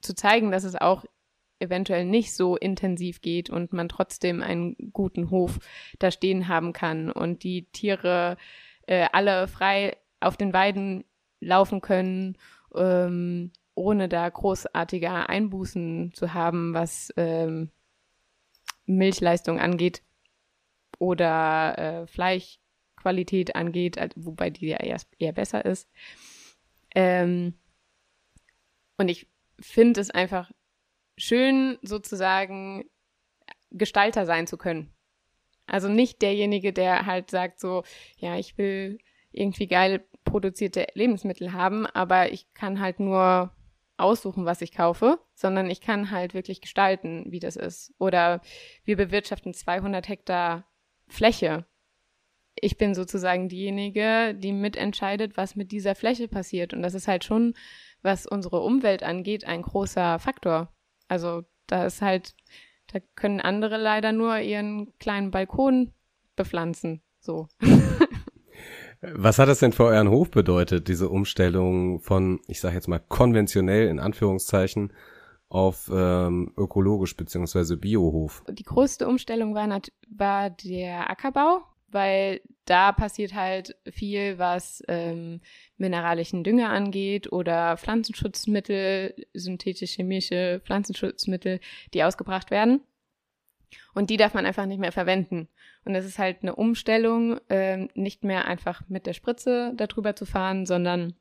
zu 0.00 0.14
zeigen, 0.14 0.50
dass 0.50 0.64
es 0.64 0.74
auch 0.74 1.04
eventuell 1.60 2.04
nicht 2.04 2.34
so 2.34 2.56
intensiv 2.56 3.20
geht 3.20 3.50
und 3.50 3.72
man 3.72 3.88
trotzdem 3.88 4.42
einen 4.42 4.76
guten 4.92 5.30
Hof 5.30 5.58
da 5.98 6.10
stehen 6.10 6.48
haben 6.48 6.72
kann 6.72 7.10
und 7.10 7.42
die 7.42 7.66
Tiere 7.70 8.36
äh, 8.86 9.06
alle 9.12 9.48
frei 9.48 9.97
auf 10.20 10.36
den 10.36 10.52
Weiden 10.52 11.04
laufen 11.40 11.80
können, 11.80 12.36
ähm, 12.74 13.52
ohne 13.74 14.08
da 14.08 14.28
großartige 14.28 15.28
Einbußen 15.28 16.12
zu 16.14 16.34
haben, 16.34 16.74
was 16.74 17.12
ähm, 17.16 17.70
Milchleistung 18.86 19.60
angeht 19.60 20.02
oder 20.98 21.78
äh, 21.78 22.06
Fleischqualität 22.06 23.54
angeht, 23.54 23.98
wobei 24.16 24.50
die 24.50 24.68
ja 24.68 24.78
eher, 24.78 25.00
eher 25.18 25.32
besser 25.32 25.64
ist. 25.64 25.88
Ähm, 26.94 27.54
und 28.96 29.08
ich 29.08 29.28
finde 29.60 30.00
es 30.00 30.10
einfach 30.10 30.50
schön, 31.16 31.78
sozusagen 31.82 32.84
Gestalter 33.70 34.26
sein 34.26 34.46
zu 34.46 34.56
können. 34.56 34.92
Also 35.66 35.88
nicht 35.88 36.22
derjenige, 36.22 36.72
der 36.72 37.06
halt 37.06 37.30
sagt 37.30 37.60
so, 37.60 37.84
ja, 38.16 38.36
ich 38.36 38.56
will 38.56 38.98
irgendwie 39.38 39.66
geil 39.66 40.04
produzierte 40.24 40.86
Lebensmittel 40.94 41.52
haben, 41.52 41.86
aber 41.86 42.32
ich 42.32 42.52
kann 42.54 42.80
halt 42.80 43.00
nur 43.00 43.52
aussuchen, 43.96 44.44
was 44.44 44.62
ich 44.62 44.72
kaufe, 44.72 45.18
sondern 45.34 45.70
ich 45.70 45.80
kann 45.80 46.10
halt 46.10 46.34
wirklich 46.34 46.60
gestalten, 46.60 47.26
wie 47.28 47.40
das 47.40 47.56
ist. 47.56 47.92
Oder 47.98 48.40
wir 48.84 48.96
bewirtschaften 48.96 49.54
200 49.54 50.08
Hektar 50.08 50.66
Fläche. 51.08 51.66
Ich 52.54 52.76
bin 52.76 52.94
sozusagen 52.94 53.48
diejenige, 53.48 54.34
die 54.34 54.52
mitentscheidet, 54.52 55.36
was 55.36 55.56
mit 55.56 55.72
dieser 55.72 55.94
Fläche 55.94 56.28
passiert. 56.28 56.74
Und 56.74 56.82
das 56.82 56.94
ist 56.94 57.08
halt 57.08 57.24
schon, 57.24 57.54
was 58.02 58.26
unsere 58.26 58.60
Umwelt 58.60 59.02
angeht, 59.02 59.44
ein 59.44 59.62
großer 59.62 60.18
Faktor. 60.18 60.72
Also 61.08 61.44
da 61.66 61.86
ist 61.86 62.02
halt, 62.02 62.34
da 62.88 63.00
können 63.16 63.40
andere 63.40 63.78
leider 63.78 64.12
nur 64.12 64.38
ihren 64.38 64.96
kleinen 64.98 65.30
Balkon 65.30 65.92
bepflanzen. 66.36 67.02
So. 67.20 67.48
Was 69.00 69.38
hat 69.38 69.48
das 69.48 69.60
denn 69.60 69.72
für 69.72 69.84
euren 69.84 70.10
Hof 70.10 70.30
bedeutet, 70.30 70.88
diese 70.88 71.08
Umstellung 71.08 72.00
von, 72.00 72.40
ich 72.48 72.60
sage 72.60 72.74
jetzt 72.74 72.88
mal, 72.88 72.98
konventionell 72.98 73.88
in 73.88 74.00
Anführungszeichen 74.00 74.92
auf 75.48 75.90
ähm, 75.92 76.52
ökologisch 76.56 77.16
beziehungsweise 77.16 77.76
Biohof? 77.76 78.42
Die 78.48 78.64
größte 78.64 79.06
Umstellung 79.06 79.54
war, 79.54 79.80
war 80.08 80.50
der 80.50 81.10
Ackerbau, 81.10 81.62
weil 81.88 82.40
da 82.64 82.92
passiert 82.92 83.34
halt 83.34 83.76
viel, 83.88 84.38
was 84.38 84.82
ähm, 84.88 85.40
mineralischen 85.76 86.44
Dünger 86.44 86.70
angeht 86.70 87.32
oder 87.32 87.76
Pflanzenschutzmittel, 87.76 89.14
synthetische 89.32 89.96
chemische 89.96 90.60
Pflanzenschutzmittel, 90.64 91.60
die 91.94 92.02
ausgebracht 92.02 92.50
werden. 92.50 92.82
Und 93.94 94.10
die 94.10 94.16
darf 94.16 94.34
man 94.34 94.46
einfach 94.46 94.66
nicht 94.66 94.80
mehr 94.80 94.92
verwenden. 94.92 95.48
Und 95.84 95.94
es 95.94 96.04
ist 96.04 96.18
halt 96.18 96.38
eine 96.42 96.54
Umstellung, 96.54 97.38
äh, 97.48 97.88
nicht 97.94 98.24
mehr 98.24 98.46
einfach 98.46 98.82
mit 98.88 99.06
der 99.06 99.12
Spritze 99.12 99.72
darüber 99.76 100.14
zu 100.16 100.26
fahren, 100.26 100.66
sondern 100.66 101.14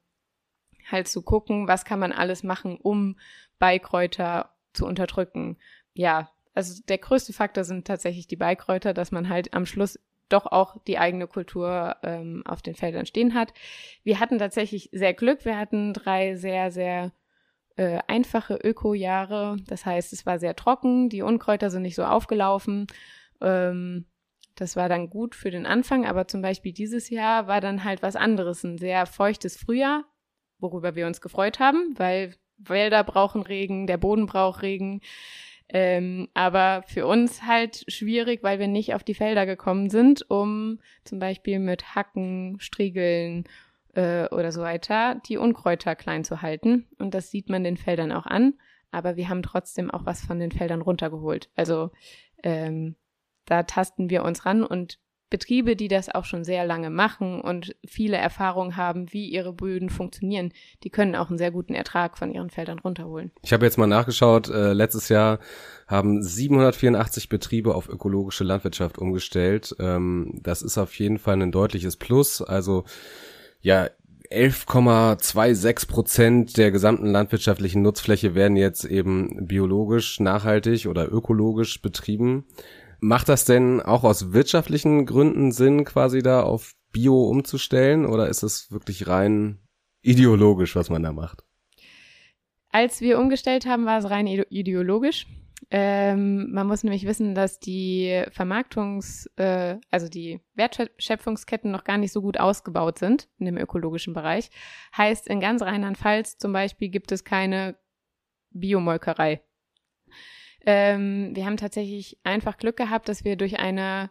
halt 0.90 1.08
zu 1.08 1.22
gucken, 1.22 1.68
was 1.68 1.86
kann 1.86 2.00
man 2.00 2.12
alles 2.12 2.44
machen, 2.44 2.78
um 2.78 3.18
Beikräuter 3.60 4.54
zu 4.74 4.86
unterdrücken. 4.86 5.58
Ja, 5.94 6.30
also 6.54 6.82
der 6.88 6.98
größte 6.98 7.34
Faktor 7.34 7.64
sind 7.64 7.86
tatsächlich 7.86 8.28
die 8.28 8.36
Beikräuter, 8.36 8.94
dass 8.94 9.12
man 9.12 9.30
halt 9.30 9.54
am 9.54 9.66
Schluss 9.66 10.00
doch 10.30 10.46
auch 10.46 10.78
die 10.88 10.98
eigene 10.98 11.28
Kultur 11.28 11.96
ähm, 12.04 12.44
auf 12.46 12.62
den 12.62 12.76
Feldern 12.76 13.06
stehen 13.06 13.34
hat. 13.34 13.54
Wir 14.04 14.20
hatten 14.20 14.40
tatsächlich 14.40 14.90
sehr 14.92 15.14
Glück. 15.14 15.46
Wir 15.46 15.58
hatten 15.58 15.94
drei 15.94 16.36
sehr, 16.36 16.72
sehr 16.72 17.12
äh, 17.78 18.00
einfache 18.08 18.56
Öko-Jahre. 18.56 19.58
Das 19.68 19.86
heißt, 19.86 20.12
es 20.12 20.26
war 20.26 20.40
sehr 20.40 20.56
trocken, 20.56 21.10
die 21.10 21.22
Unkräuter 21.22 21.70
sind 21.70 21.84
nicht 21.84 21.96
so 21.96 22.04
aufgelaufen. 22.04 22.88
Ähm, 23.40 24.06
das 24.56 24.76
war 24.76 24.90
dann 24.90 25.10
gut 25.10 25.36
für 25.36 25.52
den 25.52 25.68
Anfang, 25.68 26.06
aber 26.06 26.28
zum 26.28 26.42
Beispiel 26.42 26.74
dieses 26.74 27.10
Jahr 27.10 27.48
war 27.48 27.62
dann 27.62 27.84
halt 27.84 28.02
was 28.02 28.16
anderes, 28.16 28.64
ein 28.64 28.80
sehr 28.80 29.06
feuchtes 29.06 29.56
Frühjahr, 29.56 30.06
worüber 30.58 30.96
wir 30.96 31.06
uns 31.06 31.22
gefreut 31.22 31.60
haben, 31.60 31.94
weil 31.98 32.36
Wälder 32.58 33.04
brauchen 33.04 33.44
Regen, 33.44 33.86
der 33.86 33.98
Boden 33.98 34.26
braucht 34.26 34.64
Regen. 34.64 35.02
Ähm, 35.70 36.30
aber 36.34 36.84
für 36.88 37.06
uns 37.06 37.44
halt 37.44 37.84
schwierig, 37.88 38.42
weil 38.42 38.58
wir 38.58 38.68
nicht 38.68 38.96
auf 38.96 39.04
die 39.04 39.14
Felder 39.14 39.46
gekommen 39.46 39.90
sind, 39.90 40.28
um 40.30 40.80
zum 41.04 41.20
Beispiel 41.20 41.60
mit 41.60 41.94
Hacken, 41.94 42.58
Striegeln 42.60 43.44
äh, 43.98 44.28
oder 44.30 44.52
so 44.52 44.62
weiter 44.62 45.20
die 45.28 45.38
Unkräuter 45.38 45.96
klein 45.96 46.24
zu 46.24 46.42
halten. 46.42 46.88
Und 47.00 47.14
das 47.14 47.32
sieht 47.32 47.50
man 47.50 47.64
den 47.64 47.78
Feldern 47.78 48.12
auch 48.12 48.28
an. 48.28 48.54
Aber 48.92 49.18
wir 49.18 49.28
haben 49.28 49.42
trotzdem 49.42 49.92
auch 49.92 50.06
was 50.06 50.24
von 50.24 50.40
den 50.40 50.52
Feldern 50.52 50.82
runtergeholt. 50.82 51.50
Also 51.56 51.90
ähm, 52.44 52.96
da 53.46 53.64
tasten 53.64 54.10
wir 54.10 54.24
uns 54.24 54.46
ran 54.46 54.64
und 54.64 55.00
Betriebe, 55.30 55.76
die 55.76 55.90
das 55.90 56.08
auch 56.08 56.24
schon 56.24 56.46
sehr 56.46 56.66
lange 56.66 56.90
machen 56.90 57.42
und 57.42 57.76
viele 57.86 58.16
Erfahrungen 58.16 58.78
haben, 58.78 59.12
wie 59.12 59.28
ihre 59.28 59.52
Böden 59.52 59.90
funktionieren, 59.90 60.54
die 60.84 60.90
können 60.90 61.18
auch 61.18 61.28
einen 61.28 61.38
sehr 61.38 61.52
guten 61.52 61.74
Ertrag 61.74 62.18
von 62.18 62.32
ihren 62.32 62.50
Feldern 62.50 62.80
runterholen. 62.80 63.32
Ich 63.42 63.52
habe 63.52 63.66
jetzt 63.66 63.78
mal 63.78 63.88
nachgeschaut, 63.88 64.48
äh, 64.48 64.72
letztes 64.72 65.10
Jahr 65.10 65.40
haben 65.86 66.24
784 66.24 67.28
Betriebe 67.28 67.76
auf 67.76 67.90
ökologische 67.90 68.46
Landwirtschaft 68.46 68.98
umgestellt. 68.98 69.76
Ähm, 69.80 70.40
das 70.44 70.62
ist 70.62 70.78
auf 70.78 70.98
jeden 70.98 71.18
Fall 71.18 71.42
ein 71.42 71.52
deutliches 71.52 71.98
Plus. 71.98 72.42
Also 72.42 72.86
ja, 73.62 73.90
11,26 74.30 75.88
Prozent 75.88 76.58
der 76.58 76.72
gesamten 76.72 77.08
landwirtschaftlichen 77.08 77.82
Nutzfläche 77.82 78.36
werden 78.36 78.58
jetzt 78.58 78.84
eben 78.84 79.48
biologisch, 79.48 80.20
nachhaltig 80.20 80.88
oder 80.88 81.12
ökologisch 81.12 81.82
betrieben. 81.82 82.46
Macht 83.00 83.30
das 83.30 83.46
denn 83.46 83.82
auch 83.82 84.04
aus 84.04 84.34
wirtschaftlichen 84.34 85.06
Gründen 85.06 85.52
Sinn, 85.52 85.86
quasi 85.86 86.22
da 86.22 86.42
auf 86.42 86.74
Bio 86.92 87.30
umzustellen 87.30 88.06
oder 88.06 88.28
ist 88.28 88.44
es 88.44 88.72
wirklich 88.72 89.08
rein 89.08 89.60
ideologisch, 90.02 90.76
was 90.76 90.90
man 90.90 91.04
da 91.04 91.14
macht? 91.14 91.44
Als 92.70 93.02
wir 93.02 93.20
umgestellt 93.20 93.66
haben, 93.66 93.86
war 93.86 94.00
es 94.00 94.10
rein 94.10 94.28
ideologisch. 94.28 95.26
Ähm, 95.70 96.52
man 96.52 96.68
muss 96.68 96.84
nämlich 96.84 97.06
wissen, 97.06 97.36
dass 97.36 97.60
die 97.60 98.24
Vermarktungs-, 98.32 99.28
äh, 99.38 99.80
also 99.90 100.08
die 100.08 100.40
Wertschöpfungsketten 100.54 101.72
noch 101.72 101.84
gar 101.84 101.98
nicht 101.98 102.12
so 102.12 102.22
gut 102.22 102.40
ausgebaut 102.40 103.00
sind 103.00 103.28
in 103.40 103.46
dem 103.46 103.58
ökologischen 103.58 104.14
Bereich. 104.14 104.50
Heißt, 104.96 105.28
in 105.28 105.40
ganz 105.40 105.62
Rheinland-Pfalz 105.62 106.38
zum 106.38 106.54
Beispiel 106.54 106.90
gibt 106.90 107.12
es 107.12 107.24
keine 107.24 107.78
Biomolkerei. 108.52 109.42
Ähm, 110.66 111.36
wir 111.36 111.46
haben 111.46 111.58
tatsächlich 111.58 112.20
einfach 112.24 112.58
Glück 112.58 112.78
gehabt, 112.78 113.10
dass 113.10 113.24
wir 113.24 113.36
durch 113.36 113.60
eine 113.60 114.10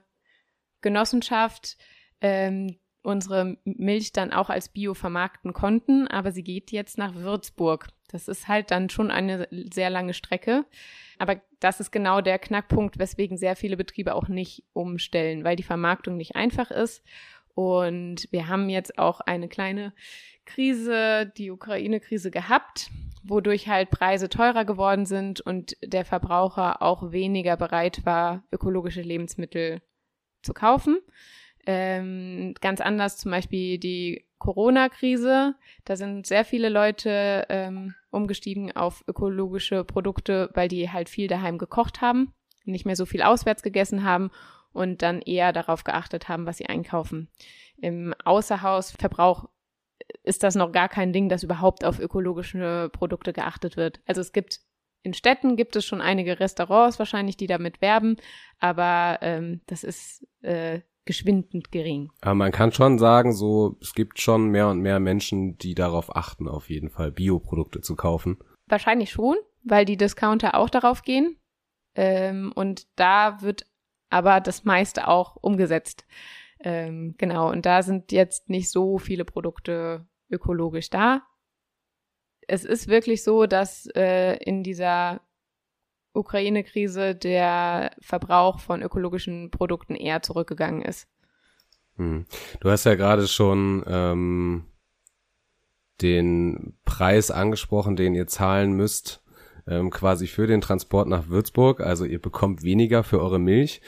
Genossenschaft 0.81 1.77
ähm, 2.21 2.79
unsere 3.07 3.57
Milch 3.65 4.13
dann 4.13 4.33
auch 4.33 4.51
als 4.51 4.69
Bio 4.69 4.95
vermarkten 4.95 5.53
konnten, 5.53 6.09
aber 6.09 6.33
sie 6.33 6.43
geht 6.43 6.73
jetzt 6.73 6.99
nach 6.99 7.15
Würzburg. 7.15 7.89
Das 8.09 8.29
ist 8.29 8.49
halt 8.49 8.71
dann 8.71 8.91
schon 8.91 9.11
eine 9.11 9.49
sehr 9.73 9.91
lange 9.91 10.15
Strecke. 10.15 10.65
Aber 11.19 11.41
das 11.61 11.81
ist 11.81 11.91
genau 11.91 12.21
der 12.21 12.39
Knackpunkt, 12.39 12.99
weswegen 12.99 13.39
sehr 13.39 13.57
viele 13.57 13.77
Betriebe 13.77 14.15
auch 14.15 14.29
nicht 14.29 14.65
umstellen, 14.73 15.45
weil 15.45 15.57
die 15.57 15.63
Vermarktung 15.63 16.17
nicht 16.17 16.37
einfach 16.37 16.71
ist. 16.71 17.03
Und 17.55 18.29
wir 18.31 18.49
haben 18.49 18.69
jetzt 18.69 18.99
auch 18.99 19.21
eine 19.21 19.49
kleine 19.49 19.93
Krise, 20.45 21.33
die 21.37 21.51
Ukraine-Krise 21.51 22.31
gehabt 22.31 22.91
wodurch 23.29 23.69
halt 23.69 23.91
Preise 23.91 24.29
teurer 24.29 24.65
geworden 24.65 25.07
sind 25.07 25.41
und 25.41 25.77
der 25.83 26.05
Verbraucher 26.05 26.83
auch 26.83 27.11
weniger 27.11 27.57
bereit 27.57 28.05
war, 28.05 28.45
ökologische 28.53 29.03
Lebensmittel 29.03 29.83
zu 30.43 30.55
kaufen. 30.55 30.99
Ähm, 31.67 32.55
ganz 32.61 32.81
anders 32.81 33.19
zum 33.19 33.33
Beispiel 33.33 33.79
die 33.79 34.25
Corona-Krise. 34.39 35.55
Da 35.85 35.97
sind 35.97 36.27
sehr 36.27 36.45
viele 36.45 36.69
Leute 36.69 37.47
ähm, 37.49 37.95
umgestiegen 38.11 38.75
auf 38.75 39.05
ökologische 39.09 39.85
Produkte, 39.85 40.51
weil 40.55 40.69
die 40.69 40.91
halt 40.91 41.09
viel 41.09 41.27
daheim 41.27 41.59
gekocht 41.59 42.01
haben, 42.01 42.33
nicht 42.65 42.87
mehr 42.87 42.97
so 42.97 43.07
viel 43.07 43.23
auswärts 43.23 43.63
gegessen 43.63 44.05
haben 44.05 44.31
und 44.73 45.03
dann 45.03 45.23
eher 45.23 45.53
darauf 45.53 45.85
geachtet 45.85 46.29
haben, 46.29 46.47
was 46.47 46.59
sie 46.59 46.67
einkaufen. 46.67 47.29
Im 47.79 48.15
Außerhausverbrauch 48.25 49.49
ist 50.23 50.43
das 50.43 50.55
noch 50.55 50.73
gar 50.73 50.89
kein 50.89 51.13
Ding, 51.13 51.29
dass 51.29 51.43
überhaupt 51.43 51.85
auf 51.85 51.99
ökologische 51.99 52.91
Produkte 52.93 53.33
geachtet 53.33 53.77
wird. 53.77 54.01
Also 54.07 54.21
es 54.21 54.33
gibt 54.33 54.61
in 55.03 55.15
Städten 55.15 55.57
gibt 55.57 55.77
es 55.77 55.85
schon 55.85 56.01
einige 56.01 56.41
Restaurants 56.41 56.99
wahrscheinlich, 56.99 57.37
die 57.37 57.47
damit 57.47 57.81
werben, 57.81 58.17
aber 58.59 59.19
ähm, 59.23 59.61
das 59.67 59.85
ist 59.85 60.27
äh, 60.43 60.81
geschwindend 61.07 61.73
gering. 61.73 62.11
Aber 62.21 62.35
man 62.35 62.53
kann 62.53 62.73
schon 62.73 62.99
sagen, 62.99 63.33
so 63.33 63.79
es 63.81 63.95
gibt 63.95 64.21
schon 64.21 64.49
mehr 64.49 64.69
und 64.69 64.81
mehr 64.81 65.01
Menschen, 65.01 65.57
die 65.57 65.75
darauf 65.75 66.15
achten, 66.15 66.49
auf 66.49 66.69
jeden 66.69 66.91
Fall 66.91 67.13
Bioprodukte 67.13 67.81
zu 67.81 67.97
kaufen. 67.97 68.39
Wahrscheinlich 68.67 69.11
schon, 69.11 69.37
weil 69.63 69.85
die 69.85 69.97
Discounter 69.97 70.57
auch 70.57 70.69
darauf 70.69 71.03
gehen. 71.03 71.39
Ähm, 71.95 72.53
und 72.55 72.87
da 72.97 73.41
wird 73.41 73.67
aber 74.11 74.41
das 74.41 74.65
meiste 74.65 75.09
auch 75.09 75.37
umgesetzt. 75.37 76.05
Ähm, 76.61 77.15
genau, 77.19 77.51
und 77.51 77.67
da 77.67 77.83
sind 77.83 78.13
jetzt 78.13 78.49
nicht 78.49 78.71
so 78.71 78.99
viele 78.99 79.25
Produkte 79.25 80.07
ökologisch 80.31 80.91
da. 80.91 81.23
Es 82.49 82.65
ist 82.65 82.89
wirklich 82.89 83.23
so, 83.25 83.47
dass 83.47 83.87
äh, 83.95 84.37
in 84.37 84.63
dieser 84.63 85.21
Ukraine-Krise 86.17 87.15
der 87.15 87.93
Verbrauch 88.01 88.61
von 88.61 88.83
ökologischen 88.83 89.51
Produkten 89.51 89.95
eher 89.95 90.23
zurückgegangen 90.23 90.83
ist. 90.83 91.09
Hm. 91.97 92.27
Du 92.61 92.71
hast 92.71 92.85
ja 92.85 92.95
gerade 92.95 93.27
schon 93.27 93.85
ähm, 93.87 94.65
den 96.03 96.77
Preis 96.85 97.31
angesprochen, 97.31 97.97
den 97.97 98.15
ihr 98.15 98.27
zahlen 98.27 98.73
müsst, 98.73 99.23
ähm, 99.67 99.91
quasi 99.91 100.27
für 100.27 100.47
den 100.47 100.61
Transport 100.61 101.09
nach 101.09 101.29
Würzburg. 101.29 101.81
Also 101.81 102.05
ihr 102.05 102.21
bekommt 102.21 102.63
weniger 102.63 103.03
für 103.03 103.21
eure 103.21 103.39
Milch. 103.39 103.81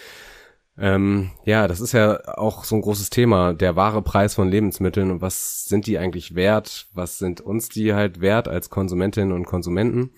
Ähm, 0.80 1.32
ja, 1.44 1.66
das 1.66 1.80
ist 1.80 1.92
ja 1.92 2.20
auch 2.38 2.62
so 2.64 2.76
ein 2.76 2.82
großes 2.82 3.10
Thema, 3.10 3.52
der 3.52 3.74
wahre 3.74 4.00
Preis 4.00 4.34
von 4.34 4.48
Lebensmitteln 4.48 5.10
und 5.10 5.20
was 5.20 5.64
sind 5.64 5.86
die 5.88 5.98
eigentlich 5.98 6.36
wert? 6.36 6.86
Was 6.94 7.18
sind 7.18 7.40
uns 7.40 7.68
die 7.68 7.94
halt 7.94 8.20
wert 8.20 8.46
als 8.46 8.70
Konsumentinnen 8.70 9.32
und 9.32 9.44
Konsumenten? 9.44 10.12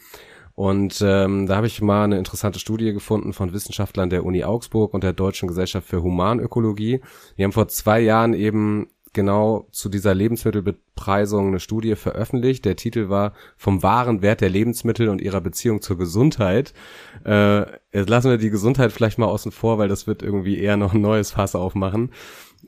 Und 0.60 1.02
ähm, 1.02 1.46
da 1.46 1.56
habe 1.56 1.68
ich 1.68 1.80
mal 1.80 2.04
eine 2.04 2.18
interessante 2.18 2.58
Studie 2.58 2.92
gefunden 2.92 3.32
von 3.32 3.54
Wissenschaftlern 3.54 4.10
der 4.10 4.26
Uni 4.26 4.44
Augsburg 4.44 4.92
und 4.92 5.02
der 5.02 5.14
Deutschen 5.14 5.48
Gesellschaft 5.48 5.88
für 5.88 6.02
Humanökologie. 6.02 7.00
Die 7.38 7.44
haben 7.44 7.52
vor 7.52 7.68
zwei 7.68 7.98
Jahren 7.98 8.34
eben 8.34 8.90
genau 9.12 9.66
zu 9.72 9.88
dieser 9.88 10.14
Lebensmittelbepreisung 10.14 11.48
eine 11.48 11.60
Studie 11.60 11.96
veröffentlicht. 11.96 12.64
Der 12.64 12.76
Titel 12.76 13.08
war 13.08 13.32
Vom 13.56 13.82
wahren 13.82 14.22
Wert 14.22 14.40
der 14.40 14.50
Lebensmittel 14.50 15.08
und 15.08 15.20
ihrer 15.20 15.40
Beziehung 15.40 15.82
zur 15.82 15.98
Gesundheit. 15.98 16.72
Äh, 17.24 17.60
jetzt 17.92 18.08
lassen 18.08 18.30
wir 18.30 18.38
die 18.38 18.50
Gesundheit 18.50 18.92
vielleicht 18.92 19.18
mal 19.18 19.26
außen 19.26 19.52
vor, 19.52 19.78
weil 19.78 19.88
das 19.88 20.06
wird 20.06 20.22
irgendwie 20.22 20.58
eher 20.58 20.76
noch 20.76 20.94
ein 20.94 21.00
neues 21.00 21.32
Fass 21.32 21.54
aufmachen. 21.54 22.10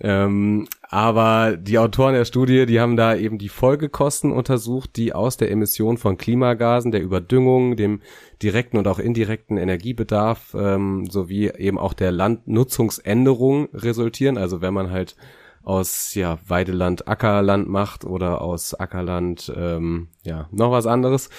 Ähm, 0.01 0.67
aber 0.89 1.57
die 1.57 1.79
Autoren 1.79 2.15
der 2.15 2.25
Studie, 2.25 2.67
die 2.67 2.81
haben 2.81 2.97
da 2.97 3.15
eben 3.15 3.39
die 3.39 3.49
Folgekosten 3.49 4.33
untersucht, 4.33 4.97
die 4.97 5.15
aus 5.15 5.37
der 5.37 5.51
Emission 5.51 5.99
von 5.99 6.17
Klimagasen, 6.17 6.93
der 6.93 7.03
Überdüngung, 7.03 7.77
dem 7.77 8.01
direkten 8.43 8.79
und 8.79 8.89
auch 8.89 8.99
indirekten 8.99 9.59
Energiebedarf 9.59 10.57
ähm, 10.59 11.07
sowie 11.11 11.51
eben 11.57 11.79
auch 11.79 11.93
der 11.93 12.11
Landnutzungsänderung 12.11 13.69
resultieren. 13.75 14.39
Also 14.39 14.61
wenn 14.61 14.75
man 14.75 14.91
halt 14.91 15.15
aus 15.63 16.15
ja 16.15 16.39
Weideland 16.47 17.09
Ackerland 17.09 17.69
macht 17.69 18.05
oder 18.05 18.41
aus 18.41 18.75
Ackerland 18.75 19.53
ähm, 19.57 20.09
ja 20.25 20.49
noch 20.51 20.71
was 20.71 20.87
anderes. 20.87 21.31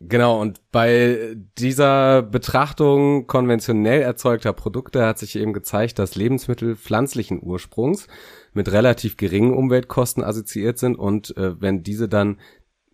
Genau, 0.00 0.40
und 0.40 0.60
bei 0.72 1.36
dieser 1.58 2.22
Betrachtung 2.22 3.26
konventionell 3.26 4.02
erzeugter 4.02 4.52
Produkte 4.52 5.06
hat 5.06 5.18
sich 5.18 5.36
eben 5.36 5.54
gezeigt, 5.54 5.98
dass 5.98 6.16
Lebensmittel 6.16 6.76
pflanzlichen 6.76 7.42
Ursprungs 7.42 8.06
mit 8.52 8.70
relativ 8.70 9.16
geringen 9.16 9.54
Umweltkosten 9.54 10.22
assoziiert 10.22 10.78
sind 10.78 10.96
und 10.96 11.34
äh, 11.36 11.60
wenn 11.60 11.82
diese 11.82 12.08
dann 12.08 12.38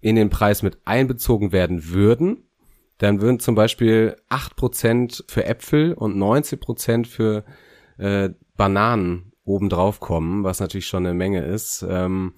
in 0.01 0.17
den 0.17 0.31
Preis 0.31 0.63
mit 0.63 0.79
einbezogen 0.85 1.53
werden 1.53 1.89
würden, 1.91 2.45
dann 2.99 3.21
würden 3.21 3.41
zum 3.41 3.57
Beispiel 3.57 4.17
acht 4.29 4.55
Prozent 4.55 5.25
für 5.29 5.45
Äpfel 5.45 5.95
und 5.95 6.17
19% 6.17 7.07
für 7.07 7.45
äh, 7.99 8.31
Bananen 8.57 9.32
obendrauf 9.45 10.01
kommen, 10.01 10.45
was 10.45 10.61
natürlich 10.61 10.87
schon 10.87 11.07
eine 11.07 11.15
Menge 11.15 11.45
ist. 11.45 11.85
Ähm, 11.89 12.35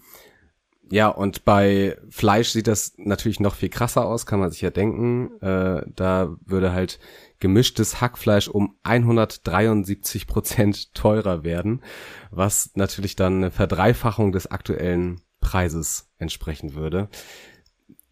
ja, 0.90 1.08
und 1.08 1.44
bei 1.44 1.96
Fleisch 2.10 2.50
sieht 2.50 2.66
das 2.66 2.94
natürlich 2.98 3.40
noch 3.40 3.54
viel 3.54 3.70
krasser 3.70 4.04
aus, 4.04 4.26
kann 4.26 4.38
man 4.38 4.50
sich 4.50 4.60
ja 4.60 4.70
denken. 4.70 5.40
Äh, 5.40 5.82
da 5.94 6.36
würde 6.44 6.72
halt 6.72 6.98
gemischtes 7.40 8.00
Hackfleisch 8.00 8.48
um 8.48 8.76
173 8.82 10.26
Prozent 10.26 10.94
teurer 10.94 11.42
werden, 11.42 11.82
was 12.30 12.70
natürlich 12.74 13.16
dann 13.16 13.36
eine 13.36 13.50
Verdreifachung 13.50 14.32
des 14.32 14.50
aktuellen 14.50 15.20
Preises 15.40 16.10
entsprechen 16.18 16.74
würde. 16.74 17.08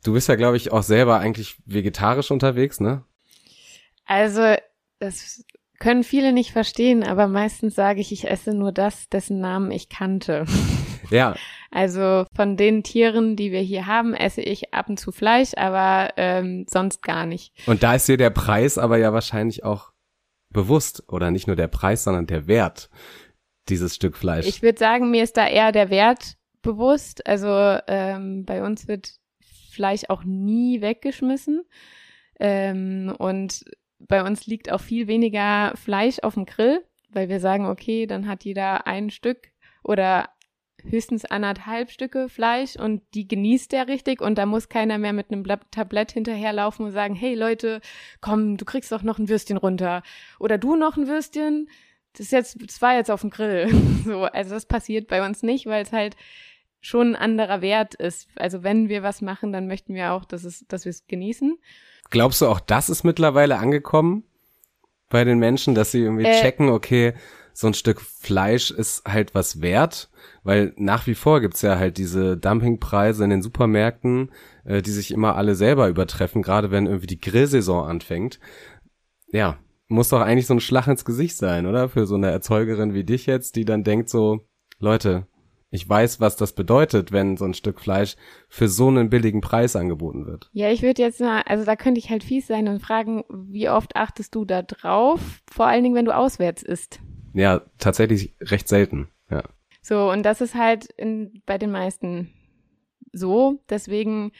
Du 0.05 0.15
bist 0.15 0.29
ja, 0.29 0.37
glaube 0.37 0.57
ich, 0.57 0.73
auch 0.73 0.83
selber 0.83 1.19
eigentlich 1.19 1.57
vegetarisch 1.65 2.31
unterwegs, 2.31 2.81
ne? 2.81 3.05
Also, 4.05 4.57
das 4.99 5.45
können 5.83 6.05
viele 6.05 6.33
nicht 6.33 6.53
verstehen, 6.53 7.03
aber 7.03 7.27
meistens 7.27 7.75
sage 7.75 8.01
ich, 8.01 8.13
ich 8.13 8.31
esse 8.31 8.55
nur 8.55 8.71
das, 8.71 9.09
dessen 9.09 9.41
Namen 9.41 9.71
ich 9.71 9.89
kannte. 9.89 10.47
Ja. 11.11 11.35
Also 11.71 12.25
von 12.35 12.57
den 12.57 12.85
Tieren, 12.85 13.37
die 13.37 13.53
wir 13.53 13.61
hier 13.61 13.87
haben, 13.87 14.15
esse 14.15 14.41
ich 14.41 14.73
ab 14.73 14.89
und 14.89 14.99
zu 14.99 15.13
Fleisch, 15.13 15.51
aber 15.57 16.15
ähm, 16.17 16.65
sonst 16.71 17.03
gar 17.03 17.27
nicht. 17.27 17.53
Und 17.67 17.83
da 17.83 17.97
ist 17.97 18.09
dir 18.09 18.17
der 18.17 18.31
Preis 18.31 18.79
aber 18.79 18.97
ja 18.97 19.13
wahrscheinlich 19.13 19.63
auch 19.63 19.93
bewusst, 20.49 21.03
oder 21.09 21.31
nicht 21.31 21.49
nur 21.49 21.57
der 21.57 21.67
Preis, 21.69 22.05
sondern 22.05 22.27
der 22.27 22.47
Wert 22.47 22.89
dieses 23.69 23.97
Stück 23.97 24.17
Fleisch. 24.17 24.47
Ich 24.47 24.63
würde 24.63 24.79
sagen, 24.79 25.11
mir 25.11 25.23
ist 25.23 25.37
da 25.37 25.47
eher 25.47 25.73
der 25.73 25.91
Wert 25.91 26.37
bewusst. 26.63 27.27
Also 27.27 27.49
ähm, 27.89 28.47
bei 28.47 28.63
uns 28.63 28.89
wird 28.89 29.17
Fleisch 29.71 30.05
auch 30.09 30.25
nie 30.25 30.81
weggeschmissen. 30.81 31.63
Ähm, 32.41 33.15
und 33.19 33.65
bei 34.09 34.23
uns 34.25 34.47
liegt 34.47 34.71
auch 34.71 34.81
viel 34.81 35.07
weniger 35.07 35.73
Fleisch 35.77 36.19
auf 36.23 36.35
dem 36.35 36.47
Grill, 36.47 36.85
weil 37.11 37.29
wir 37.29 37.41
sagen, 37.41 37.67
okay, 37.67 38.07
dann 38.07 38.29
hat 38.29 38.45
jeder 38.45 38.87
ein 38.87 39.11
Stück 39.11 39.49
oder 39.83 40.29
höchstens 40.85 41.25
anderthalb 41.25 41.91
Stücke 41.91 42.29
Fleisch 42.29 42.77
und 42.77 43.03
die 43.15 43.29
genießt 43.29 43.73
der 43.73 43.89
richtig 43.89 44.21
und 44.21 44.37
da 44.37 44.47
muss 44.47 44.69
keiner 44.69 44.99
mehr 44.99 45.13
mit 45.13 45.31
einem 45.31 45.45
Tablett 45.71 46.13
hinterherlaufen 46.13 46.87
und 46.87 46.93
sagen, 46.93 47.15
hey 47.15 47.35
Leute, 47.35 47.81
komm, 48.21 48.57
du 48.57 48.65
kriegst 48.65 48.91
doch 48.93 49.03
noch 49.03 49.19
ein 49.19 49.29
Würstchen 49.29 49.57
runter 49.57 50.03
oder 50.39 50.59
du 50.59 50.77
noch 50.77 50.97
ein 50.97 51.07
Würstchen. 51.07 51.69
Das 52.15 52.27
ist 52.27 52.33
jetzt, 52.33 52.63
das 52.63 52.83
war 52.83 52.95
jetzt 52.95 53.11
auf 53.11 53.23
dem 53.23 53.31
Grill. 53.31 53.69
so, 54.05 54.25
also 54.25 54.55
das 54.55 54.67
passiert 54.67 55.09
bei 55.09 55.25
uns 55.25 55.43
nicht, 55.43 55.67
weil 55.67 55.83
es 55.83 55.93
halt 55.93 56.17
schon 56.81 57.15
ein 57.15 57.17
anderer 57.17 57.63
Wert 57.63 57.95
ist. 57.95 58.29
Also 58.37 58.63
wenn 58.63 58.89
wir 58.89 59.03
was 59.03 59.23
machen, 59.23 59.53
dann 59.53 59.69
möchten 59.69 59.95
wir 59.95 60.13
auch, 60.13 60.25
dass 60.25 60.45
es, 60.45 60.67
dass 60.67 60.85
wir 60.85 60.91
es 60.91 61.07
genießen. 61.07 61.57
Glaubst 62.13 62.43
du 62.43 62.47
auch, 62.47 62.61
das 62.61 62.91
ist 62.91 63.05
mittlerweile 63.05 63.59
angekommen 63.59 64.25
bei 65.09 65.25
den 65.25 65.39
Menschen, 65.39 65.75
dass 65.75 65.93
sie 65.93 66.03
irgendwie 66.03 66.27
äh, 66.27 66.43
checken, 66.43 66.69
okay, 66.69 67.15
so 67.55 67.67
ein 67.67 67.75
Stück 67.75 68.03
Fleisch 68.03 68.71
ist 68.71 69.05
halt 69.07 69.35
was 69.35 69.63
wert, 69.63 70.11
weil 70.43 70.75
nach 70.77 71.07
wie 71.07 71.15
vor 71.15 71.41
gibt's 71.41 71.63
ja 71.63 71.79
halt 71.79 71.97
diese 71.97 72.37
Dumpingpreise 72.37 73.25
in 73.25 73.31
den 73.31 73.41
Supermärkten, 73.41 74.31
äh, 74.65 74.83
die 74.83 74.91
sich 74.91 75.11
immer 75.11 75.37
alle 75.37 75.55
selber 75.55 75.89
übertreffen, 75.89 76.43
gerade 76.43 76.71
wenn 76.71 76.85
irgendwie 76.85 77.07
die 77.07 77.21
Grillsaison 77.21 77.89
anfängt. 77.89 78.41
Ja, 79.29 79.57
muss 79.89 80.11
doch 80.11 80.21
eigentlich 80.21 80.47
so 80.47 80.53
ein 80.53 80.61
Schlag 80.61 80.89
ins 80.89 81.07
Gesicht 81.07 81.39
sein, 81.39 81.67
oder? 81.67 81.89
Für 81.89 82.07
so 82.07 82.17
eine 82.17 82.31
Erzeugerin 82.31 82.93
wie 82.93 83.05
dich 83.05 83.25
jetzt, 83.25 83.57
die 83.57 83.65
dann 83.65 83.85
denkt 83.85 84.11
so, 84.11 84.47
Leute, 84.79 85.27
ich 85.73 85.89
weiß, 85.89 86.21
was 86.21 86.37
das 86.37 86.53
bedeutet, 86.53 87.13
wenn 87.13 87.39
so 87.39 87.47
ein 87.47 87.55
Stück 87.55 87.81
Fleisch 87.81 88.17
für 88.49 88.69
so 88.69 88.89
einen 88.89 89.09
billigen 89.09 89.41
Preis 89.41 89.75
angeboten 89.75 90.27
wird. 90.27 90.51
Ja, 90.53 90.71
ich 90.71 90.83
würde 90.83 91.01
jetzt 91.01 91.19
mal, 91.19 91.41
also 91.47 91.65
da 91.65 91.77
könnte 91.77 91.99
ich 91.99 92.11
halt 92.11 92.23
fies 92.23 92.47
sein 92.47 92.69
und 92.69 92.81
fragen, 92.81 93.25
wie 93.31 93.71
oft 93.71 93.97
achtest 93.97 94.35
du 94.35 94.45
da 94.45 94.61
drauf? 94.61 95.41
Vor 95.51 95.67
allen 95.67 95.83
Dingen, 95.83 95.95
wenn 95.95 96.05
du 96.05 96.15
auswärts 96.15 96.63
isst. 96.63 97.01
Ja, 97.33 97.63
tatsächlich 97.79 98.35
recht 98.43 98.69
selten, 98.69 99.09
ja. 99.31 99.43
So, 99.81 100.11
und 100.11 100.25
das 100.25 100.43
ist 100.43 100.55
halt 100.55 100.85
in, 100.99 101.43
bei 101.47 101.57
den 101.57 101.71
meisten 101.71 102.31
so. 103.11 103.65
Deswegen 103.71 104.33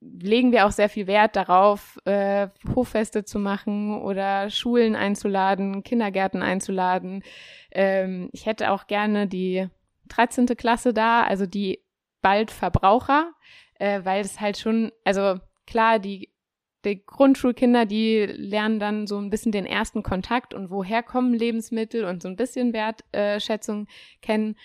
legen 0.00 0.52
wir 0.52 0.66
auch 0.66 0.70
sehr 0.70 0.90
viel 0.90 1.06
Wert 1.06 1.34
darauf, 1.34 1.98
äh, 2.04 2.48
Hochfeste 2.74 3.24
zu 3.24 3.38
machen 3.38 4.02
oder 4.02 4.50
Schulen 4.50 4.96
einzuladen, 4.96 5.82
Kindergärten 5.82 6.42
einzuladen. 6.42 7.22
Ähm, 7.70 8.28
ich 8.32 8.44
hätte 8.44 8.70
auch 8.70 8.86
gerne 8.86 9.26
die 9.26 9.66
13. 10.08 10.46
Klasse 10.56 10.92
da, 10.92 11.22
also 11.22 11.46
die 11.46 11.84
bald 12.22 12.50
Verbraucher, 12.50 13.32
äh, 13.78 14.00
weil 14.04 14.22
es 14.22 14.40
halt 14.40 14.58
schon, 14.58 14.92
also 15.04 15.40
klar, 15.66 15.98
die 15.98 16.34
die 16.84 17.04
Grundschulkinder, 17.04 17.86
die 17.86 18.26
lernen 18.26 18.78
dann 18.78 19.06
so 19.06 19.18
ein 19.18 19.30
bisschen 19.30 19.52
den 19.52 19.66
ersten 19.66 20.02
Kontakt 20.02 20.54
und 20.54 20.70
woher 20.70 21.02
kommen 21.02 21.32
Lebensmittel 21.32 22.04
und 22.04 22.22
so 22.22 22.28
ein 22.28 22.36
bisschen 22.36 22.72
Wertschätzung 22.72 23.86
kennen. 24.20 24.56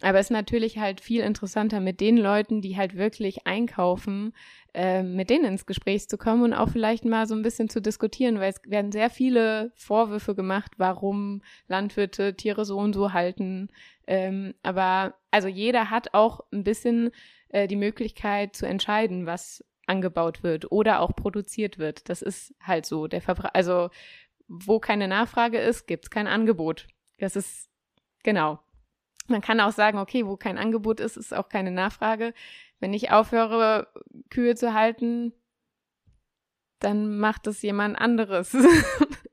Aber 0.00 0.18
es 0.18 0.26
ist 0.26 0.30
natürlich 0.30 0.78
halt 0.78 1.00
viel 1.00 1.22
interessanter 1.22 1.80
mit 1.80 2.00
den 2.00 2.16
Leuten, 2.16 2.60
die 2.60 2.76
halt 2.76 2.96
wirklich 2.96 3.46
einkaufen, 3.46 4.32
äh, 4.72 5.02
mit 5.02 5.28
denen 5.28 5.44
ins 5.44 5.66
Gespräch 5.66 6.08
zu 6.08 6.16
kommen 6.16 6.44
und 6.44 6.54
auch 6.54 6.68
vielleicht 6.68 7.04
mal 7.04 7.26
so 7.26 7.34
ein 7.34 7.42
bisschen 7.42 7.68
zu 7.68 7.82
diskutieren, 7.82 8.38
weil 8.38 8.50
es 8.50 8.60
werden 8.64 8.92
sehr 8.92 9.10
viele 9.10 9.72
Vorwürfe 9.74 10.36
gemacht, 10.36 10.72
warum 10.76 11.42
Landwirte 11.66 12.36
Tiere 12.36 12.64
so 12.64 12.78
und 12.78 12.92
so 12.92 13.12
halten. 13.12 13.70
Ähm, 14.06 14.54
aber 14.62 15.14
also 15.32 15.48
jeder 15.48 15.90
hat 15.90 16.14
auch 16.14 16.40
ein 16.52 16.62
bisschen 16.62 17.10
äh, 17.48 17.66
die 17.66 17.76
Möglichkeit 17.76 18.54
zu 18.54 18.66
entscheiden, 18.66 19.26
was 19.26 19.64
angebaut 19.86 20.44
wird 20.44 20.70
oder 20.70 21.00
auch 21.00 21.16
produziert 21.16 21.78
wird. 21.78 22.08
Das 22.08 22.22
ist 22.22 22.54
halt 22.60 22.86
so. 22.86 23.08
Der 23.08 23.20
Verbra 23.20 23.48
also 23.54 23.90
wo 24.48 24.80
keine 24.80 25.08
Nachfrage 25.08 25.58
ist, 25.58 25.86
gibt 25.86 26.04
es 26.04 26.10
kein 26.10 26.26
Angebot. 26.26 26.86
Das 27.18 27.36
ist 27.36 27.68
genau. 28.22 28.58
Man 29.28 29.40
kann 29.40 29.60
auch 29.60 29.72
sagen, 29.72 29.98
okay, 29.98 30.26
wo 30.26 30.36
kein 30.36 30.58
Angebot 30.58 31.00
ist, 31.00 31.16
ist 31.16 31.34
auch 31.34 31.48
keine 31.48 31.70
Nachfrage. 31.70 32.34
Wenn 32.80 32.94
ich 32.94 33.10
aufhöre, 33.10 33.88
Kühe 34.30 34.54
zu 34.54 34.74
halten, 34.74 35.32
dann 36.78 37.18
macht 37.18 37.46
es 37.46 37.62
jemand 37.62 38.00
anderes. 38.00 38.56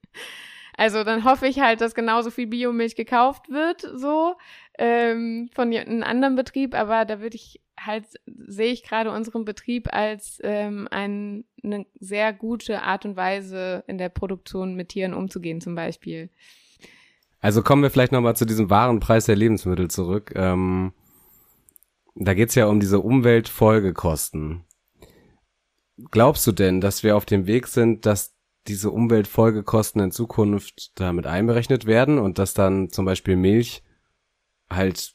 also 0.77 1.03
dann 1.03 1.23
hoffe 1.23 1.47
ich 1.47 1.59
halt, 1.59 1.81
dass 1.81 1.95
genauso 1.95 2.31
viel 2.31 2.47
Biomilch 2.47 2.95
gekauft 2.95 3.49
wird, 3.49 3.81
so 3.81 4.35
ähm, 4.77 5.49
von 5.53 5.73
einem 5.73 6.03
anderen 6.03 6.35
Betrieb, 6.35 6.73
aber 6.75 7.05
da 7.05 7.21
würde 7.21 7.35
ich 7.35 7.61
halt, 7.79 8.05
sehe 8.25 8.71
ich 8.71 8.83
gerade 8.83 9.11
unseren 9.11 9.45
Betrieb 9.45 9.93
als 9.93 10.39
ähm, 10.43 10.87
ein, 10.91 11.45
eine 11.63 11.85
sehr 11.99 12.33
gute 12.33 12.81
Art 12.81 13.05
und 13.05 13.15
Weise 13.15 13.83
in 13.87 13.97
der 13.97 14.09
Produktion 14.09 14.75
mit 14.75 14.89
Tieren 14.89 15.13
umzugehen 15.13 15.61
zum 15.61 15.75
Beispiel. 15.75 16.29
Also 17.45 17.61
kommen 17.61 17.83
wir 17.83 17.91
vielleicht 17.91 18.11
nochmal 18.11 18.35
zu 18.35 18.45
diesem 18.45 18.71
wahren 18.71 18.99
Preis 18.99 19.27
der 19.27 19.35
Lebensmittel 19.35 19.87
zurück. 19.87 20.33
Ähm, 20.35 20.93
da 22.15 22.33
geht's 22.33 22.55
ja 22.55 22.65
um 22.65 22.79
diese 22.79 22.99
Umweltfolgekosten. 23.01 24.63
Glaubst 26.09 26.47
du 26.47 26.51
denn, 26.51 26.81
dass 26.81 27.03
wir 27.03 27.15
auf 27.15 27.25
dem 27.27 27.45
Weg 27.45 27.67
sind, 27.67 28.07
dass 28.07 28.35
diese 28.65 28.89
Umweltfolgekosten 28.89 30.01
in 30.01 30.09
Zukunft 30.09 30.99
damit 30.99 31.27
einberechnet 31.27 31.85
werden 31.85 32.17
und 32.17 32.39
dass 32.39 32.55
dann 32.55 32.89
zum 32.89 33.05
Beispiel 33.05 33.35
Milch 33.35 33.83
halt 34.67 35.13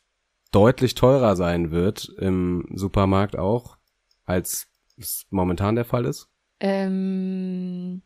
deutlich 0.53 0.95
teurer 0.95 1.35
sein 1.35 1.73
wird 1.73 2.15
im 2.17 2.65
Supermarkt 2.73 3.37
auch, 3.37 3.77
als 4.25 4.69
es 4.97 5.27
momentan 5.31 5.75
der 5.75 5.85
Fall 5.85 6.05
ist? 6.05 6.29
Ähm, 6.61 8.03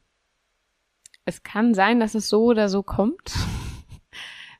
es 1.26 1.42
kann 1.42 1.74
sein, 1.74 2.00
dass 2.00 2.14
es 2.14 2.30
so 2.30 2.44
oder 2.44 2.70
so 2.70 2.82
kommt, 2.82 3.34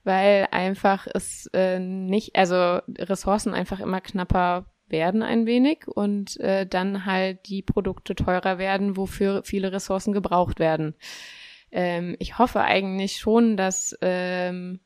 weil 0.05 0.49
einfach 0.51 1.07
es 1.12 1.49
äh, 1.53 1.79
nicht, 1.79 2.37
also 2.37 2.81
Ressourcen 2.99 3.55
einfach 3.55 3.81
immer 3.81 4.01
knapper 4.01 4.67
werden 4.87 5.23
ein 5.23 5.47
wenig 5.47 5.88
und 5.88 6.38
äh, 6.40 6.67
dann 6.67 7.07
halt 7.07 7.49
die 7.49 7.62
Produkte 7.62 8.14
teurer 8.14 8.59
werden, 8.59 8.97
wofür 8.97 9.43
viele 9.45 9.73
Ressourcen 9.73 10.12
gebraucht 10.12 10.61
werden. 10.61 10.95
Ähm, 11.73 12.17
ich 12.19 12.38
hoffe 12.38 12.61
eigentlich 12.61 13.17
schon, 13.17 13.57
dass 13.57 13.97
ähm, 14.03 14.81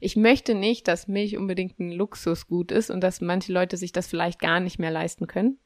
ich 0.00 0.16
möchte 0.16 0.54
nicht, 0.54 0.88
dass 0.88 1.08
Milch 1.08 1.36
unbedingt 1.36 1.78
ein 1.78 1.92
Luxusgut 1.92 2.72
ist 2.72 2.90
und 2.90 3.02
dass 3.02 3.20
manche 3.20 3.52
Leute 3.52 3.76
sich 3.76 3.92
das 3.92 4.06
vielleicht 4.06 4.40
gar 4.40 4.60
nicht 4.60 4.78
mehr 4.78 4.90
leisten 4.90 5.26
können. 5.26 5.58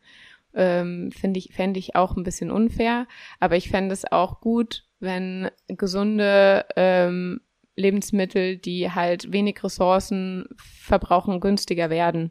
Ähm, 0.54 1.12
Finde 1.12 1.38
ich, 1.38 1.52
fände 1.52 1.78
ich 1.78 1.94
auch 1.94 2.16
ein 2.16 2.24
bisschen 2.24 2.50
unfair. 2.50 3.06
Aber 3.38 3.56
ich 3.56 3.68
fände 3.68 3.92
es 3.92 4.10
auch 4.10 4.40
gut, 4.40 4.84
wenn 4.98 5.50
gesunde 5.68 6.66
ähm, 6.76 7.40
Lebensmittel, 7.76 8.56
die 8.56 8.90
halt 8.90 9.32
wenig 9.32 9.62
Ressourcen 9.62 10.46
verbrauchen, 10.56 11.40
günstiger 11.40 11.90
werden. 11.90 12.30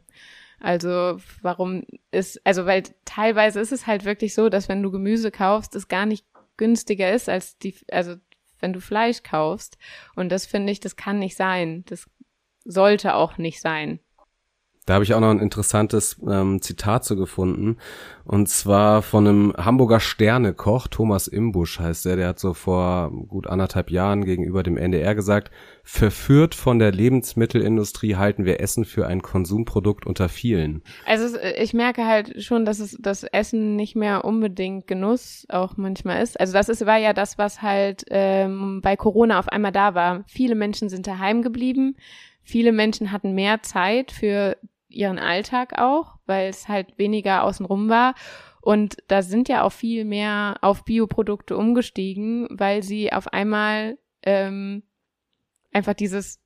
Also 0.60 1.18
warum 1.42 1.84
ist, 2.10 2.40
also 2.46 2.64
weil 2.64 2.84
teilweise 3.04 3.60
ist 3.60 3.72
es 3.72 3.86
halt 3.86 4.04
wirklich 4.04 4.34
so, 4.34 4.48
dass 4.48 4.68
wenn 4.68 4.82
du 4.82 4.90
Gemüse 4.90 5.30
kaufst, 5.30 5.74
es 5.74 5.88
gar 5.88 6.06
nicht 6.06 6.26
günstiger 6.56 7.12
ist 7.12 7.28
als 7.28 7.58
die, 7.58 7.74
also 7.90 8.16
wenn 8.60 8.72
du 8.72 8.80
Fleisch 8.80 9.22
kaufst. 9.22 9.76
Und 10.16 10.30
das 10.30 10.46
finde 10.46 10.72
ich, 10.72 10.80
das 10.80 10.96
kann 10.96 11.18
nicht 11.18 11.36
sein. 11.36 11.84
Das 11.86 12.08
sollte 12.64 13.14
auch 13.14 13.36
nicht 13.36 13.60
sein. 13.60 14.00
Da 14.86 14.94
habe 14.94 15.04
ich 15.04 15.14
auch 15.14 15.20
noch 15.20 15.30
ein 15.30 15.40
interessantes 15.40 16.20
ähm, 16.28 16.60
Zitat 16.60 17.04
zu 17.04 17.16
gefunden. 17.16 17.78
Und 18.24 18.50
zwar 18.50 19.00
von 19.00 19.26
einem 19.26 19.54
Hamburger 19.56 19.98
Sternekoch, 19.98 20.88
Thomas 20.88 21.26
Imbusch 21.26 21.80
heißt 21.80 22.04
der, 22.04 22.16
der 22.16 22.28
hat 22.28 22.38
so 22.38 22.52
vor 22.52 23.10
gut 23.28 23.46
anderthalb 23.46 23.90
Jahren 23.90 24.26
gegenüber 24.26 24.62
dem 24.62 24.76
NDR 24.76 25.14
gesagt, 25.14 25.50
verführt 25.84 26.54
von 26.54 26.78
der 26.78 26.92
Lebensmittelindustrie 26.92 28.16
halten 28.16 28.44
wir 28.44 28.60
Essen 28.60 28.84
für 28.84 29.06
ein 29.06 29.22
Konsumprodukt 29.22 30.06
unter 30.06 30.28
vielen. 30.28 30.82
Also 31.06 31.38
ich 31.58 31.72
merke 31.72 32.06
halt 32.06 32.42
schon, 32.42 32.66
dass 32.66 32.78
es 32.78 32.98
das 33.00 33.24
Essen 33.24 33.76
nicht 33.76 33.96
mehr 33.96 34.24
unbedingt 34.24 34.86
Genuss 34.86 35.46
auch 35.48 35.78
manchmal 35.78 36.22
ist. 36.22 36.38
Also 36.38 36.52
das 36.52 36.68
ist, 36.68 36.84
war 36.84 36.98
ja 36.98 37.14
das, 37.14 37.38
was 37.38 37.62
halt 37.62 38.04
ähm, 38.10 38.80
bei 38.82 38.96
Corona 38.96 39.38
auf 39.38 39.48
einmal 39.48 39.72
da 39.72 39.94
war. 39.94 40.24
Viele 40.26 40.54
Menschen 40.54 40.90
sind 40.90 41.06
daheim 41.06 41.40
geblieben. 41.40 41.96
Viele 42.42 42.72
Menschen 42.72 43.10
hatten 43.10 43.34
mehr 43.34 43.62
Zeit 43.62 44.12
für 44.12 44.58
ihren 44.94 45.18
Alltag 45.18 45.78
auch, 45.78 46.16
weil 46.26 46.48
es 46.48 46.68
halt 46.68 46.98
weniger 46.98 47.44
außenrum 47.44 47.88
war. 47.88 48.14
Und 48.60 48.96
da 49.08 49.22
sind 49.22 49.48
ja 49.48 49.62
auch 49.62 49.72
viel 49.72 50.04
mehr 50.04 50.56
auf 50.62 50.84
Bioprodukte 50.84 51.56
umgestiegen, 51.56 52.48
weil 52.50 52.82
sie 52.82 53.12
auf 53.12 53.32
einmal 53.32 53.98
ähm, 54.22 54.82
einfach 55.72 55.94
dieses 55.94 56.40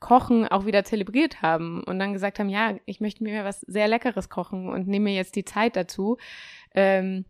Kochen 0.00 0.46
auch 0.46 0.66
wieder 0.66 0.84
zelebriert 0.84 1.42
haben 1.42 1.82
und 1.84 1.98
dann 1.98 2.12
gesagt 2.12 2.38
haben, 2.38 2.48
ja, 2.48 2.76
ich 2.86 3.00
möchte 3.00 3.22
mir 3.24 3.44
was 3.44 3.60
sehr 3.62 3.88
Leckeres 3.88 4.28
kochen 4.28 4.68
und 4.68 4.86
nehme 4.86 5.04
mir 5.04 5.14
jetzt 5.14 5.36
die 5.36 5.44
Zeit 5.44 5.76
dazu. 5.76 6.18
Ähm, 6.74 7.24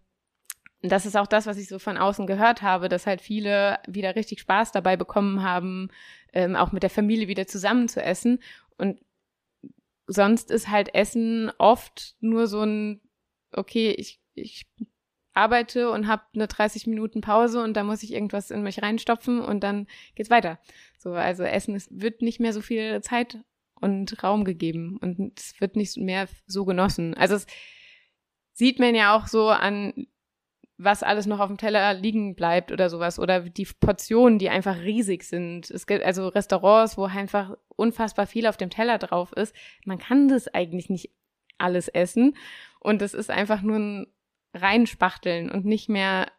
das 0.83 1.07
ist 1.07 1.17
auch 1.17 1.27
das, 1.27 1.47
was 1.47 1.59
ich 1.59 1.69
so 1.69 1.79
von 1.79 1.97
außen 1.97 2.27
gehört 2.27 2.63
habe, 2.63 2.89
dass 2.89 3.07
halt 3.07 3.21
viele 3.21 3.79
wieder 3.87 4.15
richtig 4.17 4.41
Spaß 4.41 4.71
dabei 4.71 4.97
bekommen 4.97 5.43
haben, 5.43 5.89
ähm, 6.33 6.57
auch 6.57 6.73
mit 6.73 6.83
der 6.83 6.91
Familie 6.91 7.27
wieder 7.27 7.47
zusammen 7.47 7.89
zu 7.89 8.03
essen. 8.03 8.41
Und 8.77 9.01
sonst 10.09 10.51
ist 10.51 10.69
halt 10.69 10.95
Essen 10.95 11.53
oft 11.59 12.17
nur 12.21 12.49
so 12.49 12.63
ein, 12.63 13.01
okay, 13.53 13.95
ich, 13.97 14.21
ich 14.35 14.67
arbeite 15.35 15.91
und 15.91 16.09
habe 16.09 16.23
eine 16.35 16.49
30 16.49 16.87
Minuten 16.89 17.21
Pause 17.21 17.63
und 17.63 17.75
da 17.75 17.85
muss 17.85 18.03
ich 18.03 18.13
irgendwas 18.13 18.51
in 18.51 18.63
mich 18.63 18.83
reinstopfen 18.83 19.41
und 19.41 19.63
dann 19.63 19.87
geht's 20.17 20.31
weiter. 20.31 20.59
So, 20.99 21.13
also 21.13 21.45
Essen 21.45 21.77
es 21.77 21.89
wird 21.93 22.23
nicht 22.23 22.41
mehr 22.41 22.53
so 22.53 22.61
viel 22.61 23.01
Zeit 23.03 23.39
und 23.81 24.23
Raum 24.25 24.45
gegeben 24.45 24.99
und 25.01 25.39
es 25.39 25.61
wird 25.61 25.77
nicht 25.77 25.97
mehr 25.97 26.27
so 26.47 26.65
genossen. 26.65 27.15
Also 27.15 27.37
es 27.37 27.47
sieht 28.53 28.81
man 28.81 28.97
ja 28.97 29.17
auch 29.17 29.29
so 29.29 29.49
an 29.49 30.09
was 30.79 31.03
alles 31.03 31.27
noch 31.27 31.41
auf 31.41 31.49
dem 31.49 31.59
Teller 31.59 31.93
liegen 31.93 32.37
bleibt 32.37 32.71
oder 32.71 32.89
sowas 32.89 33.19
oder 33.19 33.41
die 33.41 33.67
Portionen, 33.81 34.39
die 34.39 34.49
einfach 34.49 34.79
riesig 34.79 35.25
sind. 35.25 35.71
Es 35.71 35.89
gibt 35.89 36.05
also 36.05 36.29
Restaurants, 36.29 36.97
wo 36.97 37.05
einfach 37.05 37.57
unfassbar 37.77 38.27
viel 38.27 38.47
auf 38.47 38.57
dem 38.57 38.71
Teller 38.71 38.99
drauf 38.99 39.33
ist. 39.33 39.55
Man 39.85 39.99
kann 39.99 40.29
das 40.29 40.47
eigentlich 40.47 40.89
nicht 40.89 41.11
alles 41.59 41.89
essen 41.89 42.37
und 42.79 43.03
es 43.03 43.13
ist 43.13 43.29
einfach 43.29 43.61
nur 43.61 43.77
ein 43.77 44.07
reinspachteln 44.55 45.51
und 45.51 45.65
nicht 45.65 45.89
mehr 45.89 46.31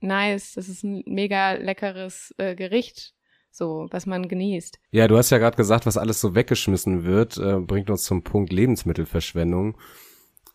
nice. 0.00 0.54
Das 0.54 0.70
ist 0.70 0.82
ein 0.82 1.02
mega 1.06 1.52
leckeres 1.52 2.34
äh, 2.38 2.54
Gericht, 2.54 3.14
so 3.50 3.88
was 3.90 4.06
man 4.06 4.26
genießt. 4.26 4.78
Ja, 4.90 5.06
du 5.06 5.18
hast 5.18 5.28
ja 5.28 5.36
gerade 5.36 5.58
gesagt, 5.58 5.84
was 5.84 5.98
alles 5.98 6.22
so 6.22 6.34
weggeschmissen 6.34 7.04
wird, 7.04 7.36
äh, 7.36 7.60
bringt 7.60 7.90
uns 7.90 8.04
zum 8.04 8.24
Punkt 8.24 8.54
Lebensmittelverschwendung. 8.54 9.76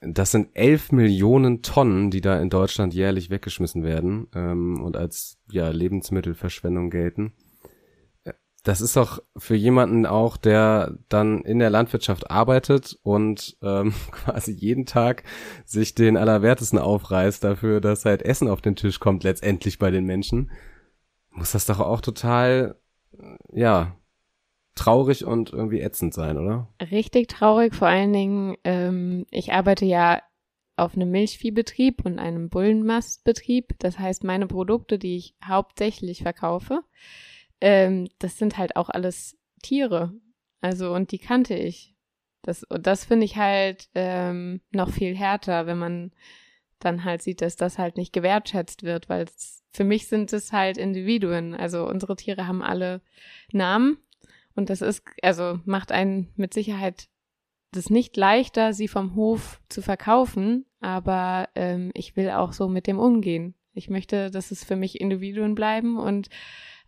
Das 0.02 0.32
sind 0.32 0.50
elf 0.56 0.92
Millionen 0.92 1.62
Tonnen, 1.62 2.10
die 2.10 2.22
da 2.22 2.40
in 2.40 2.50
Deutschland 2.50 2.94
jährlich 2.94 3.30
weggeschmissen 3.30 3.84
werden 3.84 4.28
ähm, 4.34 4.82
und 4.82 4.98
als 4.98 5.38
ja 5.52 5.70
Lebensmittelverschwendung 5.70 6.90
gelten. 6.90 7.34
Das 8.64 8.82
ist 8.82 8.96
doch 8.96 9.24
für 9.38 9.56
jemanden 9.56 10.06
auch, 10.06 10.38
der 10.38 10.98
dann 11.10 11.42
in 11.42 11.60
der 11.60 11.70
Landwirtschaft 11.70 12.30
arbeitet 12.30 13.00
und 13.04 13.58
ähm, 13.62 13.94
quasi 14.12 14.52
jeden 14.52 14.86
Tag 14.88 15.24
sich 15.66 15.94
den 15.94 16.18
Allerwertesten 16.18 16.80
aufreißt 16.80 17.44
dafür, 17.44 17.80
dass 17.80 18.06
halt 18.06 18.24
Essen 18.24 18.48
auf 18.48 18.62
den 18.62 18.76
Tisch 18.76 19.00
kommt 19.00 19.24
letztendlich 19.24 19.78
bei 19.78 19.92
den 19.92 20.06
Menschen, 20.06 20.52
muss 21.30 21.52
das 21.52 21.66
doch 21.66 21.80
auch 21.80 22.02
total, 22.02 22.76
ja, 23.52 23.96
traurig 24.76 25.26
und 25.26 25.52
irgendwie 25.52 25.82
ätzend 25.82 26.14
sein, 26.14 26.38
oder? 26.38 26.68
Richtig 26.92 27.28
traurig, 27.28 27.76
vor 27.76 27.88
allen 27.88 28.14
Dingen, 28.14 28.58
ähm, 28.64 29.26
ich 29.32 29.54
arbeite 29.54 29.86
ja 29.86 30.22
auf 30.78 30.96
einem 30.96 31.12
Milchviehbetrieb 31.12 32.06
und 32.06 32.18
einem 32.18 32.50
Bullenmastbetrieb. 32.50 33.76
Das 33.80 34.00
heißt, 34.00 34.24
meine 34.24 34.48
Produkte, 34.48 34.98
die 34.98 35.18
ich 35.18 35.36
hauptsächlich 35.46 36.24
verkaufe, 36.24 36.82
ähm, 37.60 38.08
das 38.20 38.38
sind 38.38 38.58
halt 38.58 38.76
auch 38.76 38.90
alles 38.90 39.38
Tiere. 39.62 40.14
Also, 40.62 40.94
und 40.94 41.12
die 41.12 41.20
kannte 41.20 41.54
ich. 41.56 41.96
Das, 42.42 42.64
und 42.64 42.88
das 42.88 43.06
finde 43.06 43.26
ich 43.26 43.38
halt 43.38 43.90
ähm, 43.94 44.62
noch 44.72 44.90
viel 44.90 45.16
härter, 45.16 45.68
wenn 45.68 45.78
man 45.78 46.12
dann 46.80 47.04
halt 47.04 47.22
sieht, 47.22 47.42
dass 47.42 47.56
das 47.56 47.78
halt 47.78 47.98
nicht 47.98 48.14
gewertschätzt 48.14 48.82
wird, 48.82 49.10
weil 49.10 49.26
für 49.72 49.84
mich 49.84 50.08
sind 50.08 50.34
es 50.34 50.52
halt 50.52 50.78
Individuen. 50.78 51.54
Also 51.54 51.88
unsere 51.88 52.16
Tiere 52.16 52.48
haben 52.48 52.64
alle 52.64 53.02
Namen 53.52 54.00
und 54.56 54.70
das 54.70 54.82
ist, 54.82 55.04
also 55.22 55.60
macht 55.66 55.92
einen 55.92 56.32
mit 56.36 56.54
Sicherheit 56.54 57.08
das 57.72 57.90
nicht 57.90 58.18
leichter, 58.18 58.74
sie 58.74 58.88
vom 58.88 59.16
Hof 59.16 59.62
zu 59.70 59.82
verkaufen, 59.82 60.66
aber 60.82 61.50
ähm, 61.56 61.92
ich 61.94 62.16
will 62.16 62.30
auch 62.32 62.54
so 62.54 62.68
mit 62.68 62.86
dem 62.86 63.00
umgehen. 63.00 63.56
Ich 63.74 63.90
möchte, 63.90 64.30
dass 64.30 64.52
es 64.52 64.64
für 64.64 64.76
mich 64.76 65.00
Individuen 65.00 65.56
bleiben 65.56 65.98
und 65.98 66.30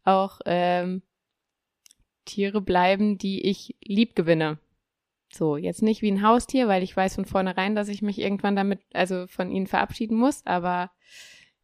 auch 0.04 0.42
ähm, 0.46 1.02
Tiere 2.26 2.62
bleiben, 2.62 3.18
die 3.18 3.48
ich 3.48 3.78
lieb 3.82 4.16
gewinne. 4.16 4.60
So, 5.32 5.58
jetzt 5.58 5.82
nicht 5.82 6.02
wie 6.02 6.12
ein 6.12 6.22
Haustier, 6.22 6.68
weil 6.68 6.84
ich 6.84 6.96
weiß 6.96 7.16
von 7.16 7.26
vornherein, 7.26 7.76
dass 7.76 7.88
ich 7.88 8.02
mich 8.02 8.20
irgendwann 8.20 8.56
damit, 8.56 8.82
also 8.94 9.26
von 9.28 9.50
ihnen 9.50 9.68
verabschieden 9.68 10.18
muss, 10.18 10.46
aber 10.46 10.92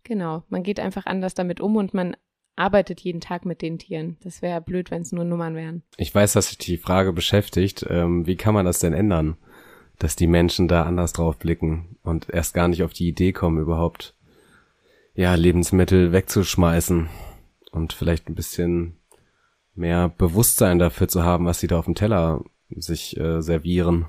genau, 0.04 0.44
man 0.50 0.64
geht 0.64 0.80
einfach 0.80 1.06
anders 1.06 1.34
damit 1.34 1.60
um 1.60 1.76
und 1.76 1.94
man 1.94 2.16
arbeitet 2.60 3.00
jeden 3.02 3.22
Tag 3.22 3.46
mit 3.46 3.62
den 3.62 3.80
Tieren. 3.80 4.18
Das 4.24 4.42
wäre 4.42 4.62
blöd, 4.62 4.92
wenn 4.92 5.02
es 5.02 5.12
nur 5.12 5.26
Nummern 5.26 5.56
wären. 5.56 5.84
Ich 5.98 6.14
weiß, 6.14 6.34
dass 6.34 6.50
sich 6.50 6.58
die 6.58 6.78
Frage 6.78 7.14
beschäftigt. 7.14 7.86
Ähm, 7.90 8.28
wie 8.28 8.36
kann 8.36 8.54
man 8.54 8.66
das 8.66 8.80
denn 8.80 8.94
ändern, 8.94 9.38
dass 9.98 10.16
die 10.16 10.28
Menschen 10.28 10.68
da 10.68 10.84
anders 10.84 11.14
drauf 11.14 11.38
blicken 11.38 11.98
und 12.04 12.30
erst 12.30 12.54
gar 12.54 12.68
nicht 12.68 12.84
auf 12.84 12.94
die 12.94 13.08
Idee 13.08 13.32
kommen, 13.32 13.60
überhaupt 13.60 14.16
ja 15.16 15.36
Lebensmittel 15.36 16.12
wegzuschmeißen? 16.12 17.10
und 17.72 17.94
vielleicht 17.94 18.28
ein 18.30 18.36
bisschen 18.36 18.98
mehr 19.76 20.10
Bewusstsein 20.10 20.80
dafür 20.80 21.08
zu 21.08 21.24
haben, 21.24 21.46
was 21.46 21.60
sie 21.60 21.68
da 21.68 21.80
auf 21.80 21.86
dem 21.86 21.96
Teller 21.96 22.44
sich 22.70 23.18
äh, 23.18 23.42
servieren. 23.42 24.08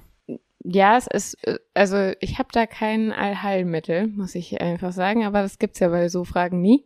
Ja, 0.63 0.97
es 0.97 1.07
ist, 1.07 1.47
äh, 1.47 1.59
also 1.75 2.13
ich 2.21 2.39
habe 2.39 2.49
da 2.53 2.67
kein 2.67 3.13
Allheilmittel, 3.13 4.09
muss 4.09 4.35
ich 4.35 4.61
einfach 4.61 4.93
sagen, 4.93 5.25
aber 5.25 5.43
das 5.43 5.59
gibt's 5.59 5.81
ja 5.81 5.89
bei 5.89 6.09
so 6.09 6.25
Fragen 6.25 6.61
nie. 6.61 6.85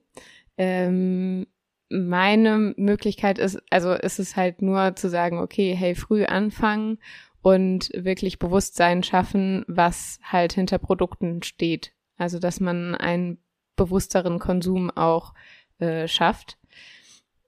Ähm, 0.56 1.46
meine 1.94 2.74
Möglichkeit 2.76 3.38
ist, 3.38 3.62
also 3.70 3.92
ist 3.92 4.18
es 4.18 4.36
halt 4.36 4.62
nur 4.62 4.96
zu 4.96 5.08
sagen, 5.08 5.38
okay, 5.38 5.74
hey, 5.74 5.94
früh 5.94 6.24
anfangen 6.24 6.98
und 7.40 7.90
wirklich 7.94 8.38
Bewusstsein 8.38 9.02
schaffen, 9.02 9.64
was 9.68 10.18
halt 10.22 10.54
hinter 10.54 10.78
Produkten 10.78 11.42
steht. 11.42 11.92
Also 12.16 12.38
dass 12.38 12.60
man 12.60 12.94
einen 12.94 13.38
bewussteren 13.76 14.38
Konsum 14.38 14.90
auch 14.90 15.34
äh, 15.78 16.08
schafft. 16.08 16.58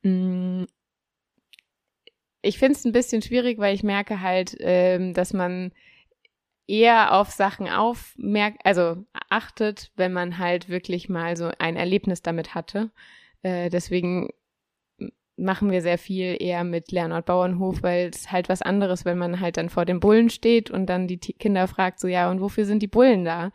Mm, 0.03 0.65
ich 2.43 2.59
finde 2.59 2.79
es 2.79 2.85
ein 2.85 2.93
bisschen 2.93 3.23
schwierig, 3.23 3.59
weil 3.59 3.75
ich 3.75 3.83
merke 3.83 4.21
halt, 4.21 4.57
ähm, 4.61 5.15
dass 5.15 5.33
man 5.33 5.73
eher 6.69 7.15
auf 7.15 7.31
Sachen 7.31 7.69
aufmerkt, 7.69 8.61
also 8.65 9.05
achtet, 9.31 9.93
wenn 9.97 10.13
man 10.13 10.39
halt 10.39 10.69
wirklich 10.69 11.09
mal 11.09 11.37
so 11.37 11.51
ein 11.59 11.77
Erlebnis 11.77 12.23
damit 12.23 12.55
hatte. 12.55 12.91
Äh, 13.47 13.71
deswegen 13.71 14.29
machen 15.37 15.71
wir 15.71 15.81
sehr 15.81 15.99
viel 15.99 16.37
eher 16.41 16.65
mit 16.65 16.91
Lernort 16.91 17.27
Bauernhof, 17.27 17.83
weil 17.83 18.09
es 18.09 18.33
halt 18.33 18.49
was 18.49 18.61
anderes, 18.61 19.05
wenn 19.05 19.19
man 19.19 19.39
halt 19.39 19.57
dann 19.57 19.69
vor 19.69 19.85
den 19.85 20.01
Bullen 20.01 20.31
steht 20.31 20.71
und 20.71 20.87
dann 20.87 21.07
die 21.07 21.19
Kinder 21.19 21.69
fragt 21.69 22.01
so, 22.01 22.09
ja, 22.09 22.29
und 22.29 22.41
wofür 22.41 22.65
sind 22.65 22.83
die 22.83 22.89
Bullen 22.89 23.25
da? 23.25 23.53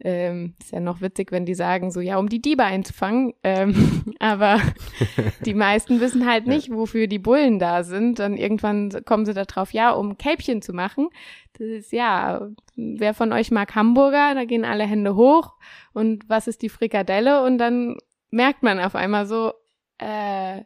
Ähm, 0.00 0.54
ist 0.60 0.70
ja 0.70 0.80
noch 0.80 1.00
witzig, 1.00 1.32
wenn 1.32 1.46
die 1.46 1.54
sagen, 1.54 1.90
so 1.90 2.00
ja, 2.00 2.18
um 2.18 2.28
die 2.28 2.42
Diebe 2.42 2.62
einzufangen. 2.62 3.32
Ähm, 3.42 4.14
aber 4.20 4.60
die 5.44 5.54
meisten 5.54 6.00
wissen 6.00 6.26
halt 6.30 6.46
nicht, 6.46 6.70
wofür 6.70 7.08
die 7.08 7.18
Bullen 7.18 7.58
da 7.58 7.82
sind. 7.82 8.20
Dann 8.20 8.36
irgendwann 8.36 8.90
kommen 9.04 9.24
sie 9.24 9.34
da 9.34 9.44
drauf, 9.44 9.72
ja, 9.72 9.90
um 9.90 10.16
Kälbchen 10.16 10.62
zu 10.62 10.72
machen. 10.74 11.08
Das 11.54 11.66
ist 11.66 11.92
ja, 11.92 12.50
wer 12.76 13.14
von 13.14 13.32
euch 13.32 13.50
mag 13.50 13.74
Hamburger? 13.74 14.34
Da 14.34 14.44
gehen 14.44 14.64
alle 14.64 14.84
Hände 14.84 15.16
hoch. 15.16 15.54
Und 15.92 16.28
was 16.28 16.46
ist 16.46 16.62
die 16.62 16.68
Frikadelle? 16.68 17.42
Und 17.42 17.58
dann 17.58 17.96
merkt 18.34 18.62
man 18.62 18.80
auf 18.80 18.94
einmal 18.94 19.26
so, 19.26 19.52
äh, 19.98 20.62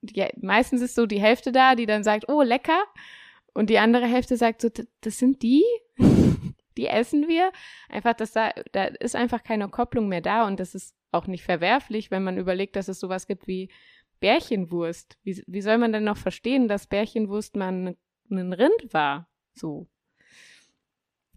die, 0.00 0.24
meistens 0.40 0.82
ist 0.82 0.94
so 0.94 1.06
die 1.06 1.20
Hälfte 1.20 1.52
da, 1.52 1.74
die 1.74 1.86
dann 1.86 2.04
sagt, 2.04 2.28
oh, 2.28 2.42
lecker. 2.42 2.82
Und 3.52 3.70
die 3.70 3.78
andere 3.78 4.06
Hälfte 4.06 4.36
sagt 4.36 4.60
so, 4.60 4.68
das 5.00 5.18
sind 5.18 5.42
die? 5.42 5.64
die 6.76 6.86
essen 6.86 7.26
wir. 7.26 7.50
Einfach, 7.88 8.14
dass 8.14 8.32
da, 8.32 8.52
da 8.72 8.84
ist 8.84 9.16
einfach 9.16 9.42
keine 9.42 9.68
Kopplung 9.68 10.08
mehr 10.08 10.20
da 10.20 10.46
und 10.46 10.60
das 10.60 10.74
ist 10.74 10.94
auch 11.10 11.26
nicht 11.26 11.42
verwerflich, 11.42 12.10
wenn 12.10 12.22
man 12.22 12.38
überlegt, 12.38 12.76
dass 12.76 12.88
es 12.88 13.00
sowas 13.00 13.26
gibt 13.26 13.46
wie 13.46 13.70
Bärchenwurst. 14.20 15.18
Wie, 15.22 15.42
wie 15.46 15.62
soll 15.62 15.78
man 15.78 15.92
denn 15.92 16.04
noch 16.04 16.18
verstehen, 16.18 16.68
dass 16.68 16.86
Bärchenwurst 16.86 17.56
mal 17.56 17.96
ein 18.30 18.52
Rind 18.52 18.92
war? 18.92 19.28
So. 19.54 19.88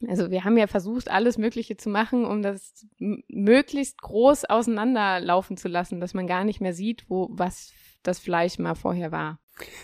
Also 0.07 0.31
wir 0.31 0.45
haben 0.45 0.57
ja 0.57 0.67
versucht, 0.67 1.09
alles 1.09 1.37
Mögliche 1.37 1.77
zu 1.77 1.89
machen, 1.89 2.25
um 2.25 2.41
das 2.41 2.85
möglichst 2.97 4.01
groß 4.01 4.45
auseinanderlaufen 4.45 5.57
zu 5.57 5.67
lassen, 5.67 5.99
dass 5.99 6.13
man 6.13 6.27
gar 6.27 6.43
nicht 6.43 6.61
mehr 6.61 6.73
sieht, 6.73 7.09
wo 7.09 7.29
was 7.31 7.71
das 8.03 8.19
Fleisch 8.19 8.59
mal 8.59 8.75
vorher 8.75 9.11
war. 9.11 9.39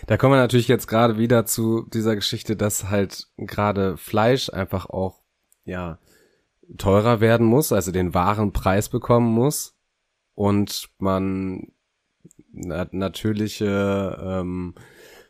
Da 0.06 0.16
kommen 0.16 0.32
wir 0.32 0.38
natürlich 0.38 0.68
jetzt 0.68 0.86
gerade 0.86 1.18
wieder 1.18 1.44
zu 1.44 1.86
dieser 1.92 2.14
Geschichte, 2.14 2.56
dass 2.56 2.88
halt 2.88 3.28
gerade 3.36 3.96
Fleisch 3.98 4.50
einfach 4.50 4.88
auch 4.88 5.22
ja, 5.64 5.98
teurer 6.78 7.20
werden 7.20 7.46
muss, 7.46 7.72
also 7.72 7.92
den 7.92 8.14
wahren 8.14 8.52
Preis 8.52 8.88
bekommen 8.88 9.32
muss 9.32 9.76
und 10.34 10.88
man 10.98 11.72
nat 12.52 12.94
natürliche 12.94 14.18
ähm, 14.22 14.74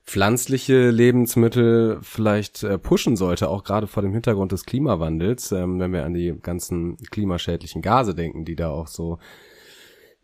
pflanzliche 0.06 0.90
Lebensmittel 0.90 1.98
vielleicht 2.00 2.62
äh, 2.62 2.78
pushen 2.78 3.16
sollte, 3.16 3.48
auch 3.48 3.64
gerade 3.64 3.88
vor 3.88 4.02
dem 4.02 4.12
Hintergrund 4.12 4.52
des 4.52 4.64
Klimawandels, 4.64 5.50
ähm, 5.50 5.80
wenn 5.80 5.92
wir 5.92 6.04
an 6.04 6.14
die 6.14 6.32
ganzen 6.40 6.96
klimaschädlichen 7.10 7.82
Gase 7.82 8.14
denken, 8.14 8.44
die 8.44 8.54
da 8.54 8.70
auch 8.70 8.86
so 8.86 9.18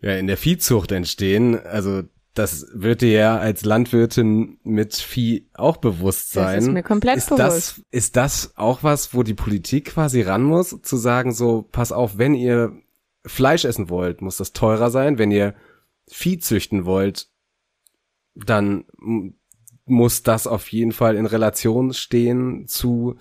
ja, 0.01 0.17
in 0.17 0.29
der 0.29 0.37
Viehzucht 0.37 0.93
entstehen. 0.93 1.59
Also 1.59 2.03
das 2.35 2.67
wird 2.73 3.03
dir 3.03 3.11
ja 3.11 3.39
als 3.39 3.65
Landwirtin 3.65 4.59
mit 4.63 4.95
Vieh 4.95 5.49
auch 5.53 5.79
bewusst 5.79 6.31
sein. 6.31 6.57
Das 6.57 6.65
ist 6.65 6.73
mir 6.73 6.83
komplett 6.85 7.19
ist 7.19 7.29
bewusst. 7.29 7.41
Das, 7.41 7.83
ist 7.91 8.17
das 8.17 8.53
auch 8.57 8.85
was, 8.85 9.13
wo 9.15 9.25
die 9.25 9.35
Politik 9.35 9.87
quasi 9.87 10.23
ran 10.23 10.45
muss, 10.45 10.81
zu 10.83 10.97
sagen 10.97 11.33
so, 11.33 11.63
pass 11.63 11.91
auf, 11.91 12.19
wenn 12.19 12.35
ihr 12.35 12.73
Fleisch 13.27 13.65
essen 13.65 13.91
wollt, 13.91 14.23
muss 14.23 14.37
das 14.37 14.53
teurer 14.53 14.91
sein. 14.91 15.19
Wenn 15.19 15.31
ihr 15.31 15.55
Vieh 16.09 16.39
züchten 16.39 16.85
wollt, 16.85 17.29
dann 18.35 18.85
muss 19.93 20.23
das 20.23 20.47
auf 20.47 20.69
jeden 20.73 20.93
Fall 20.93 21.17
in 21.17 21.27
Relation 21.27 21.93
stehen 21.93 22.67
zu 22.67 23.17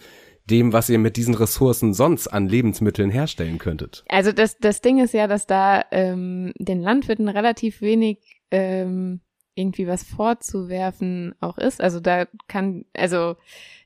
dem, 0.50 0.74
was 0.74 0.90
ihr 0.90 0.98
mit 0.98 1.18
diesen 1.18 1.36
Ressourcen 1.36 1.94
sonst 1.94 2.28
an 2.28 2.48
Lebensmitteln 2.48 3.12
herstellen 3.12 3.58
könntet. 3.60 4.04
Also 4.10 4.32
das, 4.32 4.58
das 4.58 4.82
Ding 4.82 5.00
ist 5.00 5.14
ja, 5.14 5.28
dass 5.28 5.46
da 5.46 5.86
ähm, 5.92 6.52
den 6.58 6.82
Landwirten 6.82 7.30
relativ 7.30 7.82
wenig 7.82 8.42
ähm, 8.50 9.22
irgendwie 9.54 9.88
was 9.88 10.04
vorzuwerfen 10.04 11.36
auch 11.40 11.58
ist. 11.58 11.82
Also 11.82 12.00
da 12.00 12.26
kann, 12.48 12.86
also 12.94 13.36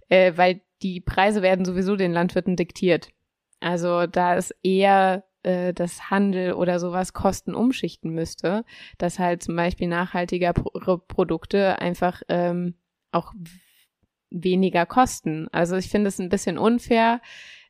äh, 0.09 0.33
weil 0.35 0.61
die 0.81 1.01
Preise 1.01 1.41
werden 1.41 1.65
sowieso 1.65 1.95
den 1.95 2.13
Landwirten 2.13 2.55
diktiert. 2.55 3.09
Also 3.59 4.07
da 4.07 4.35
ist 4.35 4.55
eher 4.63 5.24
äh, 5.45 5.73
das 5.73 6.09
Handel 6.09 6.53
oder 6.53 6.79
sowas 6.79 7.13
Kosten 7.13 7.53
umschichten 7.53 8.11
müsste, 8.11 8.65
dass 8.97 9.19
halt 9.19 9.43
zum 9.43 9.55
Beispiel 9.55 9.87
nachhaltiger 9.87 10.53
Pro 10.53 10.97
Produkte 10.97 11.79
einfach 11.79 12.21
ähm, 12.29 12.75
auch 13.11 13.33
weniger 14.31 14.85
kosten. 14.85 15.47
Also 15.51 15.75
ich 15.75 15.89
finde 15.89 16.09
es 16.09 16.19
ein 16.19 16.29
bisschen 16.29 16.57
unfair, 16.57 17.21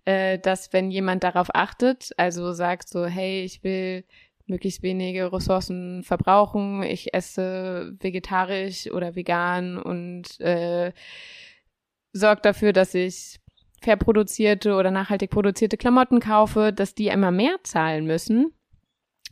äh, 0.05 0.39
dass 0.39 0.73
wenn 0.73 0.89
jemand 0.89 1.23
darauf 1.23 1.49
achtet, 1.53 2.11
also 2.17 2.53
sagt 2.53 2.89
so, 2.89 3.05
hey, 3.05 3.43
ich 3.43 3.63
will 3.63 4.05
möglichst 4.47 4.83
wenige 4.83 5.31
Ressourcen 5.33 6.03
verbrauchen, 6.03 6.83
ich 6.83 7.13
esse 7.13 7.95
vegetarisch 7.99 8.91
oder 8.91 9.15
vegan 9.15 9.77
und 9.77 10.39
äh, 10.39 10.93
sorgt 12.13 12.45
dafür, 12.45 12.71
dass 12.71 12.93
ich 12.93 13.39
fair 13.85 13.95
produzierte 13.97 14.73
oder 14.75 14.91
nachhaltig 14.91 15.29
produzierte 15.29 15.77
Klamotten 15.77 16.19
kaufe, 16.19 16.73
dass 16.73 16.95
die 16.95 17.07
immer 17.07 17.31
mehr 17.31 17.57
zahlen 17.63 18.05
müssen. 18.05 18.51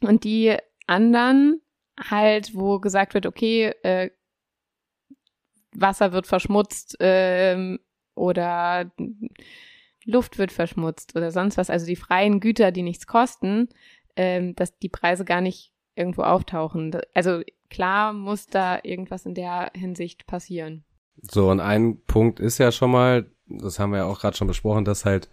Und 0.02 0.24
die 0.24 0.56
anderen 0.88 1.62
halt, 2.00 2.56
wo 2.56 2.80
gesagt 2.80 3.14
wird, 3.14 3.26
okay, 3.26 3.74
äh, 3.84 4.12
Wasser 5.74 6.14
wird 6.14 6.28
verschmutzt 6.28 7.00
äh, 7.02 7.78
oder 8.16 8.92
Luft 10.06 10.38
wird 10.38 10.52
verschmutzt 10.52 11.16
oder 11.16 11.32
sonst 11.32 11.58
was, 11.58 11.70
also 11.70 11.86
die 11.86 11.96
freien 11.96 12.40
Güter, 12.40 12.72
die 12.72 12.84
nichts 12.84 13.08
kosten, 13.08 13.70
äh, 14.16 14.54
dass 14.54 14.78
die 14.78 14.90
Preise 14.90 15.26
gar 15.26 15.42
nicht 15.42 15.74
irgendwo 15.96 16.22
auftauchen. 16.22 16.96
Also 17.14 17.42
klar 17.70 18.14
muss 18.14 18.48
da 18.48 18.80
irgendwas 18.84 19.26
in 19.26 19.34
der 19.34 19.72
Hinsicht 19.74 20.28
passieren. 20.28 20.84
So, 21.22 21.50
und 21.50 21.60
ein 21.60 22.04
Punkt 22.06 22.40
ist 22.40 22.58
ja 22.58 22.72
schon 22.72 22.92
mal, 22.92 23.32
das 23.48 23.80
haben 23.80 23.92
wir 23.92 24.00
ja 24.00 24.06
auch 24.06 24.20
gerade 24.20 24.38
schon 24.38 24.48
besprochen, 24.48 24.86
dass 24.86 25.06
halt 25.06 25.30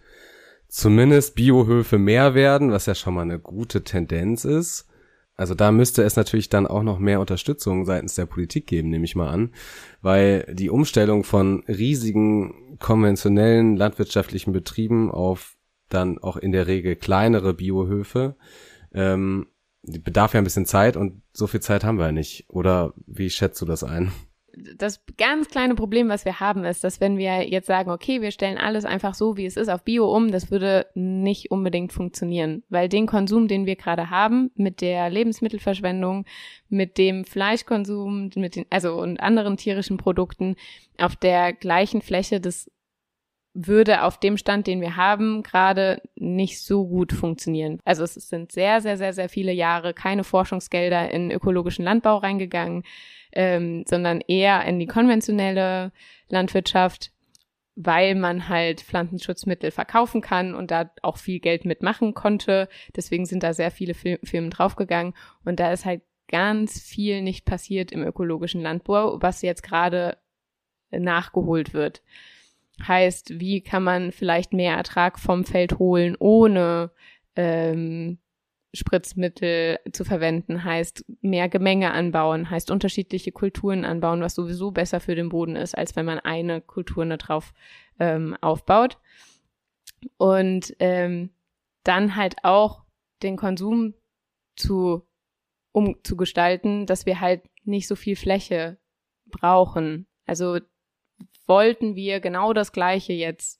zumindest 0.67 1.35
Biohöfe 1.35 1.97
mehr 1.97 2.33
werden, 2.33 2.71
was 2.71 2.85
ja 2.85 2.95
schon 2.95 3.13
mal 3.13 3.21
eine 3.21 3.39
gute 3.39 3.83
Tendenz 3.83 4.45
ist. 4.45 4.87
Also 5.35 5.55
da 5.55 5.71
müsste 5.71 6.03
es 6.03 6.15
natürlich 6.15 6.49
dann 6.49 6.67
auch 6.67 6.83
noch 6.83 6.99
mehr 6.99 7.19
Unterstützung 7.19 7.85
seitens 7.85 8.15
der 8.15 8.25
Politik 8.25 8.67
geben, 8.67 8.89
nehme 8.89 9.05
ich 9.05 9.15
mal 9.15 9.29
an, 9.29 9.53
weil 10.01 10.45
die 10.53 10.69
Umstellung 10.69 11.23
von 11.23 11.63
riesigen 11.67 12.77
konventionellen 12.79 13.75
landwirtschaftlichen 13.75 14.53
Betrieben 14.53 15.09
auf 15.09 15.55
dann 15.89 16.19
auch 16.19 16.37
in 16.37 16.51
der 16.51 16.67
Regel 16.67 16.95
kleinere 16.95 17.53
Biohöfe 17.53 18.35
ähm, 18.93 19.47
bedarf 19.83 20.33
ja 20.33 20.41
ein 20.41 20.43
bisschen 20.43 20.65
Zeit 20.65 20.95
und 20.95 21.21
so 21.33 21.47
viel 21.47 21.59
Zeit 21.59 21.83
haben 21.83 21.97
wir 21.97 22.07
ja 22.07 22.11
nicht. 22.11 22.45
Oder 22.49 22.93
wie 23.07 23.29
schätzt 23.29 23.61
du 23.61 23.65
das 23.65 23.83
ein? 23.83 24.11
Das 24.77 25.03
ganz 25.17 25.47
kleine 25.47 25.75
Problem, 25.75 26.09
was 26.09 26.25
wir 26.25 26.39
haben, 26.39 26.63
ist, 26.65 26.83
dass 26.83 26.99
wenn 27.01 27.17
wir 27.17 27.47
jetzt 27.47 27.67
sagen, 27.67 27.91
okay, 27.91 28.21
wir 28.21 28.31
stellen 28.31 28.57
alles 28.57 28.85
einfach 28.85 29.13
so, 29.13 29.37
wie 29.37 29.45
es 29.45 29.57
ist, 29.57 29.69
auf 29.69 29.83
Bio 29.83 30.13
um, 30.13 30.31
das 30.31 30.51
würde 30.51 30.87
nicht 30.95 31.51
unbedingt 31.51 31.93
funktionieren, 31.93 32.63
weil 32.69 32.89
den 32.89 33.07
Konsum, 33.07 33.47
den 33.47 33.65
wir 33.65 33.75
gerade 33.75 34.09
haben, 34.09 34.51
mit 34.55 34.81
der 34.81 35.09
Lebensmittelverschwendung, 35.09 36.25
mit 36.69 36.97
dem 36.97 37.25
Fleischkonsum, 37.25 38.29
mit 38.35 38.55
den, 38.55 38.65
also 38.69 38.93
und 38.95 39.19
anderen 39.19 39.57
tierischen 39.57 39.97
Produkten 39.97 40.55
auf 40.97 41.15
der 41.15 41.53
gleichen 41.53 42.01
Fläche, 42.01 42.39
das 42.39 42.69
würde 43.53 44.03
auf 44.03 44.19
dem 44.19 44.37
Stand, 44.37 44.67
den 44.67 44.79
wir 44.81 44.95
haben, 44.95 45.43
gerade 45.43 46.01
nicht 46.15 46.61
so 46.61 46.87
gut 46.87 47.11
funktionieren. 47.11 47.79
Also 47.83 48.03
es 48.03 48.13
sind 48.13 48.51
sehr, 48.51 48.81
sehr, 48.81 48.97
sehr, 48.97 49.13
sehr 49.13 49.29
viele 49.29 49.51
Jahre 49.51 49.93
keine 49.93 50.23
Forschungsgelder 50.23 51.11
in 51.11 51.31
ökologischen 51.31 51.83
Landbau 51.83 52.17
reingegangen 52.17 52.83
ähm, 53.33 53.83
sondern 53.87 54.21
eher 54.21 54.63
in 54.65 54.79
die 54.79 54.87
konventionelle 54.87 55.91
Landwirtschaft, 56.29 57.11
weil 57.75 58.15
man 58.15 58.49
halt 58.49 58.81
Pflanzenschutzmittel 58.81 59.71
verkaufen 59.71 60.21
kann 60.21 60.53
und 60.53 60.71
da 60.71 60.91
auch 61.01 61.17
viel 61.17 61.39
Geld 61.39 61.65
mitmachen 61.65 62.13
konnte. 62.13 62.67
Deswegen 62.95 63.25
sind 63.25 63.43
da 63.43 63.53
sehr 63.53 63.71
viele 63.71 63.93
Firmen 63.93 64.49
draufgegangen 64.49 65.13
und 65.45 65.59
da 65.59 65.71
ist 65.71 65.85
halt 65.85 66.01
ganz 66.27 66.79
viel 66.79 67.21
nicht 67.21 67.45
passiert 67.45 67.91
im 67.91 68.03
ökologischen 68.03 68.61
Landbau, 68.61 69.21
was 69.21 69.41
jetzt 69.41 69.63
gerade 69.63 70.17
nachgeholt 70.91 71.73
wird. 71.73 72.01
Heißt, 72.87 73.39
wie 73.39 73.61
kann 73.61 73.83
man 73.83 74.11
vielleicht 74.11 74.53
mehr 74.53 74.75
Ertrag 74.75 75.19
vom 75.19 75.43
Feld 75.45 75.79
holen, 75.79 76.15
ohne 76.19 76.91
ähm, 77.35 78.19
Spritzmittel 78.73 79.79
zu 79.91 80.05
verwenden, 80.05 80.63
heißt 80.63 81.05
mehr 81.21 81.49
Gemenge 81.49 81.91
anbauen, 81.91 82.49
heißt 82.49 82.71
unterschiedliche 82.71 83.31
Kulturen 83.31 83.83
anbauen, 83.83 84.21
was 84.21 84.35
sowieso 84.35 84.71
besser 84.71 84.99
für 84.99 85.15
den 85.15 85.29
Boden 85.29 85.55
ist, 85.55 85.77
als 85.77 85.95
wenn 85.95 86.05
man 86.05 86.19
eine 86.19 86.61
Kultur 86.61 87.03
nur 87.03 87.17
drauf 87.17 87.53
ähm, 87.99 88.37
aufbaut. 88.39 88.97
Und 90.17 90.75
ähm, 90.79 91.31
dann 91.83 92.15
halt 92.15 92.35
auch 92.43 92.83
den 93.21 93.35
Konsum 93.35 93.93
zu 94.55 95.05
um 95.71 96.03
zu 96.03 96.17
gestalten, 96.17 96.85
dass 96.85 97.05
wir 97.05 97.19
halt 97.19 97.43
nicht 97.63 97.87
so 97.87 97.95
viel 97.95 98.15
Fläche 98.15 98.77
brauchen. 99.27 100.07
Also 100.25 100.59
wollten 101.47 101.95
wir 101.95 102.19
genau 102.19 102.53
das 102.53 102.71
Gleiche 102.71 103.13
jetzt 103.13 103.59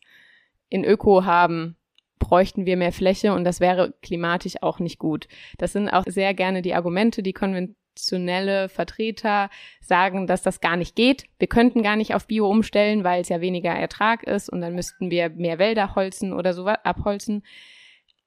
in 0.69 0.83
Öko 0.85 1.25
haben, 1.25 1.77
bräuchten 2.19 2.65
wir 2.65 2.77
mehr 2.77 2.93
Fläche 2.93 3.33
und 3.33 3.43
das 3.43 3.59
wäre 3.59 3.93
klimatisch 4.01 4.61
auch 4.61 4.79
nicht 4.79 4.99
gut. 4.99 5.27
Das 5.57 5.73
sind 5.73 5.89
auch 5.89 6.03
sehr 6.07 6.33
gerne 6.33 6.61
die 6.61 6.73
Argumente, 6.73 7.23
die 7.23 7.33
konventionelle 7.33 8.69
Vertreter 8.69 9.49
sagen, 9.81 10.27
dass 10.27 10.41
das 10.43 10.61
gar 10.61 10.77
nicht 10.77 10.95
geht. 10.95 11.25
Wir 11.39 11.47
könnten 11.47 11.83
gar 11.83 11.95
nicht 11.95 12.15
auf 12.15 12.27
Bio 12.27 12.47
umstellen, 12.49 13.03
weil 13.03 13.21
es 13.21 13.29
ja 13.29 13.41
weniger 13.41 13.71
Ertrag 13.71 14.23
ist 14.23 14.49
und 14.49 14.61
dann 14.61 14.75
müssten 14.75 15.11
wir 15.11 15.29
mehr 15.29 15.59
Wälder 15.59 15.95
holzen 15.95 16.31
oder 16.31 16.53
so 16.53 16.67
abholzen. 16.67 17.43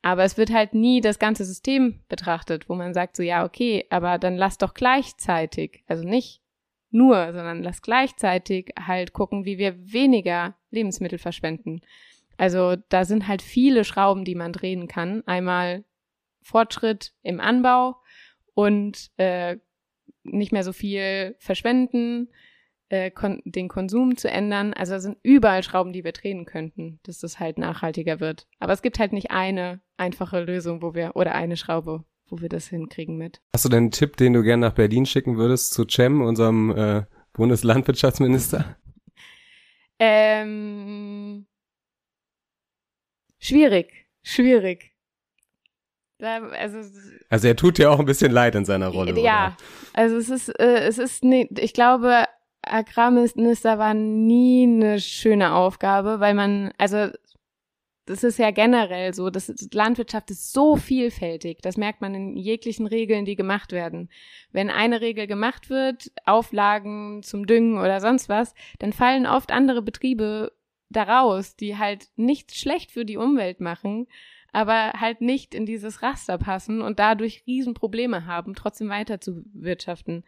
Aber 0.02 0.24
es 0.24 0.36
wird 0.36 0.52
halt 0.52 0.74
nie 0.74 1.00
das 1.00 1.18
ganze 1.18 1.46
System 1.46 2.00
betrachtet, 2.08 2.68
wo 2.68 2.74
man 2.74 2.92
sagt 2.92 3.16
so, 3.16 3.22
ja, 3.22 3.42
okay, 3.42 3.86
aber 3.88 4.18
dann 4.18 4.36
lass 4.36 4.58
doch 4.58 4.74
gleichzeitig, 4.74 5.82
also 5.86 6.06
nicht 6.06 6.43
nur, 6.94 7.32
sondern 7.32 7.62
lass 7.62 7.82
gleichzeitig 7.82 8.72
halt 8.78 9.12
gucken, 9.12 9.44
wie 9.44 9.58
wir 9.58 9.74
weniger 9.92 10.56
Lebensmittel 10.70 11.18
verschwenden. 11.18 11.80
Also 12.36 12.76
da 12.88 13.04
sind 13.04 13.28
halt 13.28 13.42
viele 13.42 13.84
Schrauben, 13.84 14.24
die 14.24 14.34
man 14.34 14.52
drehen 14.52 14.88
kann. 14.88 15.22
Einmal 15.26 15.84
Fortschritt 16.42 17.12
im 17.22 17.40
Anbau 17.40 17.96
und 18.54 19.10
äh, 19.16 19.56
nicht 20.22 20.52
mehr 20.52 20.64
so 20.64 20.72
viel 20.72 21.36
verschwenden, 21.38 22.28
äh, 22.88 23.10
kon 23.10 23.42
den 23.44 23.68
Konsum 23.68 24.16
zu 24.16 24.30
ändern. 24.30 24.72
Also 24.72 24.92
da 24.92 25.00
sind 25.00 25.18
überall 25.22 25.62
Schrauben, 25.62 25.92
die 25.92 26.04
wir 26.04 26.12
drehen 26.12 26.44
könnten, 26.44 27.00
dass 27.02 27.18
das 27.18 27.40
halt 27.40 27.58
nachhaltiger 27.58 28.20
wird. 28.20 28.46
Aber 28.58 28.72
es 28.72 28.82
gibt 28.82 28.98
halt 28.98 29.12
nicht 29.12 29.30
eine 29.30 29.80
einfache 29.96 30.40
Lösung, 30.40 30.82
wo 30.82 30.94
wir, 30.94 31.16
oder 31.16 31.34
eine 31.34 31.56
Schraube, 31.56 32.04
wo 32.28 32.40
wir 32.40 32.48
das 32.48 32.68
hinkriegen 32.68 33.16
mit. 33.16 33.40
Hast 33.54 33.64
du 33.64 33.68
denn 33.68 33.84
einen 33.84 33.90
Tipp, 33.90 34.16
den 34.16 34.32
du 34.32 34.42
gerne 34.42 34.66
nach 34.66 34.74
Berlin 34.74 35.06
schicken 35.06 35.36
würdest 35.36 35.72
zu 35.72 35.84
Cem, 35.88 36.22
unserem 36.22 36.70
äh, 36.70 37.02
Bundeslandwirtschaftsminister? 37.32 38.76
Ähm, 40.00 41.46
Schwierig, 43.44 44.06
schwierig. 44.22 44.92
Also, 46.18 46.78
also 47.28 47.46
er 47.46 47.56
tut 47.56 47.78
ja 47.78 47.90
auch 47.90 47.98
ein 47.98 48.06
bisschen 48.06 48.32
leid 48.32 48.54
in 48.54 48.64
seiner 48.64 48.88
Rolle. 48.88 49.20
Ja, 49.20 49.48
oder? 49.48 49.56
also 49.92 50.16
es 50.16 50.30
ist, 50.30 50.48
äh, 50.58 50.86
es 50.86 50.96
ist, 50.96 51.24
ne, 51.24 51.46
ich 51.58 51.74
glaube, 51.74 52.24
Agrarminister 52.62 53.78
war 53.78 53.92
nie 53.92 54.62
eine 54.62 54.98
schöne 54.98 55.52
Aufgabe, 55.52 56.20
weil 56.20 56.32
man, 56.32 56.72
also 56.78 57.10
das 58.06 58.22
ist 58.22 58.38
ja 58.38 58.50
generell 58.50 59.14
so, 59.14 59.30
das 59.30 59.52
Landwirtschaft 59.72 60.30
ist 60.30 60.52
so 60.52 60.76
vielfältig. 60.76 61.58
Das 61.62 61.76
merkt 61.76 62.00
man 62.00 62.14
in 62.14 62.36
jeglichen 62.36 62.86
Regeln, 62.86 63.24
die 63.24 63.36
gemacht 63.36 63.72
werden. 63.72 64.10
Wenn 64.52 64.70
eine 64.70 65.00
Regel 65.00 65.26
gemacht 65.26 65.70
wird, 65.70 66.12
Auflagen 66.26 67.22
zum 67.22 67.46
Düngen 67.46 67.78
oder 67.78 68.00
sonst 68.00 68.28
was, 68.28 68.54
dann 68.78 68.92
fallen 68.92 69.26
oft 69.26 69.50
andere 69.50 69.80
Betriebe 69.80 70.52
daraus, 70.90 71.56
die 71.56 71.78
halt 71.78 72.08
nichts 72.16 72.58
schlecht 72.58 72.90
für 72.90 73.06
die 73.06 73.16
Umwelt 73.16 73.60
machen, 73.60 74.06
aber 74.52 74.92
halt 75.00 75.20
nicht 75.20 75.54
in 75.54 75.64
dieses 75.64 76.02
Raster 76.02 76.38
passen 76.38 76.82
und 76.82 76.98
dadurch 76.98 77.42
Riesenprobleme 77.46 78.26
haben, 78.26 78.54
trotzdem 78.54 78.90
weiter 78.90 79.20
zu 79.20 79.44
wirtschaften. 79.54 80.24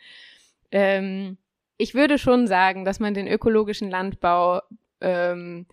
Ähm, 0.72 1.36
ich 1.76 1.94
würde 1.94 2.18
schon 2.18 2.46
sagen, 2.46 2.84
dass 2.84 3.00
man 3.00 3.12
den 3.12 3.28
ökologischen 3.28 3.90
Landbau 3.90 4.62
ähm, 5.00 5.66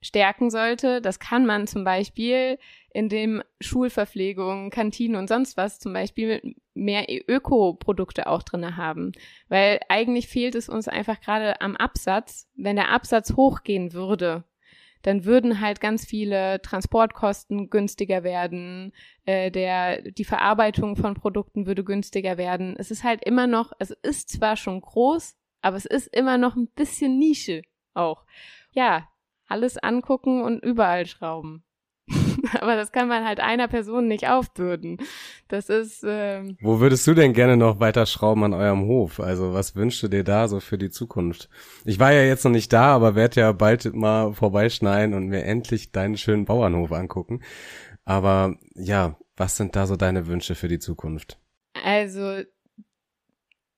stärken 0.00 0.50
sollte. 0.50 1.00
Das 1.00 1.18
kann 1.18 1.46
man 1.46 1.66
zum 1.66 1.84
Beispiel, 1.84 2.58
indem 2.90 3.42
Schulverpflegung, 3.60 4.70
Kantinen 4.70 5.16
und 5.16 5.28
sonst 5.28 5.56
was 5.56 5.78
zum 5.78 5.92
Beispiel 5.92 6.54
mehr 6.74 7.06
Ökoprodukte 7.08 8.26
auch 8.26 8.42
drinne 8.42 8.76
haben. 8.76 9.12
Weil 9.48 9.80
eigentlich 9.88 10.28
fehlt 10.28 10.54
es 10.54 10.68
uns 10.68 10.88
einfach 10.88 11.20
gerade 11.20 11.60
am 11.60 11.76
Absatz. 11.76 12.48
Wenn 12.54 12.76
der 12.76 12.90
Absatz 12.90 13.34
hochgehen 13.34 13.92
würde, 13.92 14.44
dann 15.02 15.24
würden 15.24 15.60
halt 15.60 15.80
ganz 15.80 16.04
viele 16.04 16.60
Transportkosten 16.62 17.70
günstiger 17.70 18.24
werden, 18.24 18.92
äh, 19.26 19.50
der, 19.50 20.02
die 20.02 20.24
Verarbeitung 20.24 20.96
von 20.96 21.14
Produkten 21.14 21.66
würde 21.66 21.84
günstiger 21.84 22.36
werden. 22.36 22.76
Es 22.76 22.90
ist 22.90 23.04
halt 23.04 23.24
immer 23.24 23.46
noch, 23.46 23.72
es 23.78 23.90
ist 23.90 24.30
zwar 24.30 24.56
schon 24.56 24.80
groß, 24.80 25.36
aber 25.62 25.76
es 25.76 25.86
ist 25.86 26.08
immer 26.08 26.38
noch 26.38 26.56
ein 26.56 26.68
bisschen 26.68 27.18
Nische 27.18 27.62
auch. 27.94 28.24
Ja, 28.72 29.08
alles 29.48 29.78
angucken 29.78 30.42
und 30.42 30.62
überall 30.62 31.06
schrauben. 31.06 31.64
Aber 32.60 32.76
das 32.76 32.92
kann 32.92 33.08
man 33.08 33.24
halt 33.24 33.40
einer 33.40 33.68
Person 33.68 34.08
nicht 34.08 34.28
aufbürden. 34.28 34.98
Das 35.48 35.68
ist. 35.68 36.04
Ähm 36.06 36.56
Wo 36.60 36.80
würdest 36.80 37.06
du 37.06 37.14
denn 37.14 37.32
gerne 37.32 37.56
noch 37.56 37.80
weiter 37.80 38.06
schrauben 38.06 38.44
an 38.44 38.54
eurem 38.54 38.86
Hof? 38.86 39.20
Also 39.20 39.52
was 39.52 39.76
wünschst 39.76 40.02
du 40.02 40.08
dir 40.08 40.24
da 40.24 40.48
so 40.48 40.60
für 40.60 40.78
die 40.78 40.90
Zukunft? 40.90 41.48
Ich 41.84 41.98
war 41.98 42.12
ja 42.12 42.22
jetzt 42.22 42.44
noch 42.44 42.52
nicht 42.52 42.72
da, 42.72 42.94
aber 42.94 43.14
werde 43.14 43.40
ja 43.40 43.52
bald 43.52 43.94
mal 43.94 44.32
vorbeischneiden 44.32 45.14
und 45.14 45.26
mir 45.26 45.44
endlich 45.44 45.92
deinen 45.92 46.16
schönen 46.16 46.44
Bauernhof 46.44 46.92
angucken. 46.92 47.42
Aber 48.04 48.56
ja, 48.74 49.16
was 49.36 49.56
sind 49.56 49.76
da 49.76 49.86
so 49.86 49.96
deine 49.96 50.26
Wünsche 50.26 50.54
für 50.54 50.68
die 50.68 50.78
Zukunft? 50.78 51.38
Also 51.84 52.42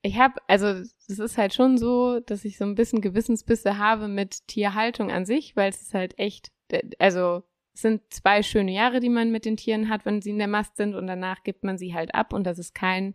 ich 0.03 0.19
habe, 0.19 0.41
also 0.47 0.67
es 0.67 1.19
ist 1.19 1.37
halt 1.37 1.53
schon 1.55 1.77
so, 1.77 2.21
dass 2.21 2.45
ich 2.45 2.57
so 2.57 2.65
ein 2.65 2.75
bisschen 2.75 3.01
Gewissensbisse 3.01 3.77
habe 3.79 4.09
mit 4.09 4.47
Tierhaltung 4.47 5.11
an 5.11 5.27
sich, 5.27 5.57
weil 5.57 5.69
es 5.69 5.83
ist 5.83 5.95
halt 5.95 6.19
echt, 6.19 6.51
also 6.99 7.43
es 7.75 7.83
sind 7.83 8.03
zwei 8.11 8.43
schöne 8.43 8.73
Jahre, 8.73 9.01
die 9.01 9.11
man 9.11 9.31
mit 9.31 9.45
den 9.45 9.57
Tieren 9.57 9.89
hat, 9.89 10.07
wenn 10.07 10.23
sie 10.23 10.31
in 10.31 10.39
der 10.39 10.49
Mast 10.49 10.77
sind 10.77 10.95
und 10.95 11.07
danach 11.07 11.43
gibt 11.43 11.65
man 11.65 11.77
sie 11.77 11.95
halt 11.95 12.15
ab 12.15 12.33
und 12.33 12.45
das 12.45 12.59
ist 12.59 12.75
kein 12.75 13.15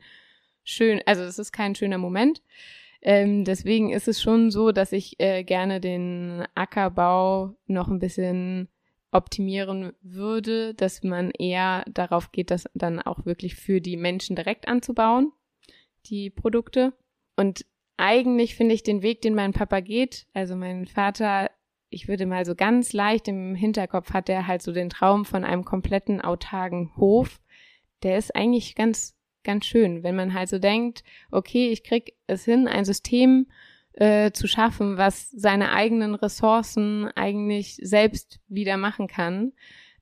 schön, 0.63 1.01
also 1.05 1.23
es 1.23 1.39
ist 1.39 1.51
kein 1.51 1.75
schöner 1.75 1.97
Moment. 1.97 2.41
Ähm, 3.01 3.45
deswegen 3.45 3.91
ist 3.91 4.07
es 4.07 4.21
schon 4.21 4.51
so, 4.51 4.71
dass 4.71 4.91
ich 4.91 5.19
äh, 5.19 5.43
gerne 5.43 5.79
den 5.79 6.43
Ackerbau 6.55 7.55
noch 7.67 7.87
ein 7.87 7.99
bisschen 7.99 8.69
optimieren 9.11 9.93
würde, 10.01 10.73
dass 10.73 11.03
man 11.03 11.31
eher 11.31 11.83
darauf 11.87 12.31
geht, 12.31 12.51
das 12.51 12.65
dann 12.73 12.99
auch 12.99 13.25
wirklich 13.25 13.55
für 13.55 13.79
die 13.79 13.97
Menschen 13.97 14.35
direkt 14.35 14.67
anzubauen 14.67 15.31
die 16.09 16.29
Produkte. 16.29 16.93
Und 17.35 17.65
eigentlich 17.97 18.55
finde 18.55 18.75
ich 18.75 18.83
den 18.83 19.01
Weg, 19.01 19.21
den 19.21 19.35
mein 19.35 19.53
Papa 19.53 19.79
geht, 19.79 20.27
also 20.33 20.55
mein 20.55 20.85
Vater, 20.85 21.49
ich 21.89 22.07
würde 22.07 22.25
mal 22.25 22.45
so 22.45 22.55
ganz 22.55 22.93
leicht 22.93 23.27
im 23.27 23.55
Hinterkopf 23.55 24.11
hat 24.11 24.27
er 24.27 24.47
halt 24.47 24.61
so 24.61 24.73
den 24.73 24.89
Traum 24.89 25.23
von 25.23 25.43
einem 25.45 25.63
kompletten 25.63 26.19
autarken 26.19 26.91
Hof. 26.97 27.39
Der 28.03 28.17
ist 28.17 28.35
eigentlich 28.35 28.75
ganz, 28.75 29.15
ganz 29.43 29.65
schön, 29.65 30.03
wenn 30.03 30.15
man 30.15 30.33
halt 30.33 30.49
so 30.49 30.59
denkt, 30.59 31.03
okay, 31.31 31.69
ich 31.69 31.83
krieg 31.83 32.13
es 32.27 32.43
hin, 32.43 32.67
ein 32.67 32.83
System 32.83 33.47
äh, 33.93 34.31
zu 34.31 34.47
schaffen, 34.47 34.97
was 34.97 35.31
seine 35.31 35.71
eigenen 35.71 36.15
Ressourcen 36.15 37.07
eigentlich 37.15 37.77
selbst 37.81 38.41
wieder 38.49 38.75
machen 38.75 39.07
kann 39.07 39.53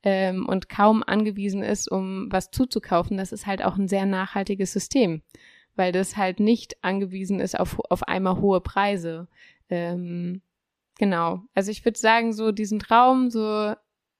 ähm, 0.01 0.47
und 0.47 0.69
kaum 0.69 1.03
angewiesen 1.03 1.61
ist, 1.61 1.91
um 1.91 2.27
was 2.31 2.49
zuzukaufen. 2.49 3.17
Das 3.17 3.31
ist 3.31 3.45
halt 3.45 3.63
auch 3.63 3.77
ein 3.77 3.87
sehr 3.87 4.07
nachhaltiges 4.07 4.73
System 4.73 5.21
weil 5.75 5.91
das 5.91 6.17
halt 6.17 6.39
nicht 6.39 6.83
angewiesen 6.83 7.39
ist 7.39 7.59
auf, 7.59 7.79
auf 7.89 8.03
einmal 8.03 8.39
hohe 8.39 8.61
Preise. 8.61 9.27
Ähm, 9.69 10.41
genau. 10.97 11.41
Also 11.53 11.71
ich 11.71 11.83
würde 11.83 11.99
sagen, 11.99 12.33
so 12.33 12.51
diesen 12.51 12.79
Traum 12.79 13.29
so 13.29 13.73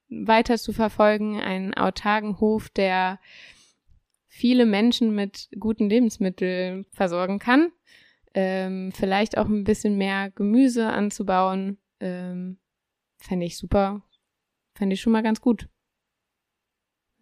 weiter 0.10 0.58
zu 0.58 0.74
verfolgen, 0.74 1.39
einen 1.39 1.74
autarken 1.74 2.39
Hof, 2.39 2.70
der 2.70 3.20
viele 4.28 4.66
Menschen 4.66 5.13
mit 5.13 5.50
guten 5.60 5.89
Lebensmitteln 5.89 6.86
versorgen 6.92 7.39
kann. 7.39 7.72
Ähm, 8.34 8.92
vielleicht 8.92 9.38
auch 9.38 9.46
ein 9.46 9.63
bisschen 9.63 9.96
mehr 9.96 10.32
Gemüse 10.32 10.88
anzubauen, 10.88 11.78
ähm, 12.00 12.58
fände 13.18 13.46
ich 13.46 13.58
super. 13.58 14.02
Fände 14.76 14.96
ich 14.96 15.02
schon 15.02 15.13
mal 15.13 15.22
ganz 15.22 15.39
gut. 15.39 15.70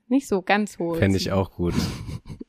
Nicht 0.08 0.28
so 0.28 0.42
ganz 0.42 0.80
hoch. 0.80 0.96
Fände 0.96 1.18
ich 1.18 1.32
auch 1.32 1.52
gut. 1.52 1.74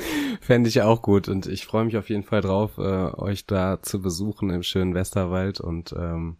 Fände 0.40 0.68
ich 0.68 0.82
auch 0.82 1.02
gut 1.02 1.28
und 1.28 1.46
ich 1.46 1.66
freue 1.66 1.84
mich 1.84 1.96
auf 1.96 2.08
jeden 2.08 2.22
Fall 2.22 2.40
drauf, 2.40 2.78
äh, 2.78 2.80
euch 2.82 3.46
da 3.46 3.82
zu 3.82 4.00
besuchen 4.00 4.50
im 4.50 4.62
schönen 4.62 4.94
Westerwald 4.94 5.60
und 5.60 5.94
ähm, 5.98 6.36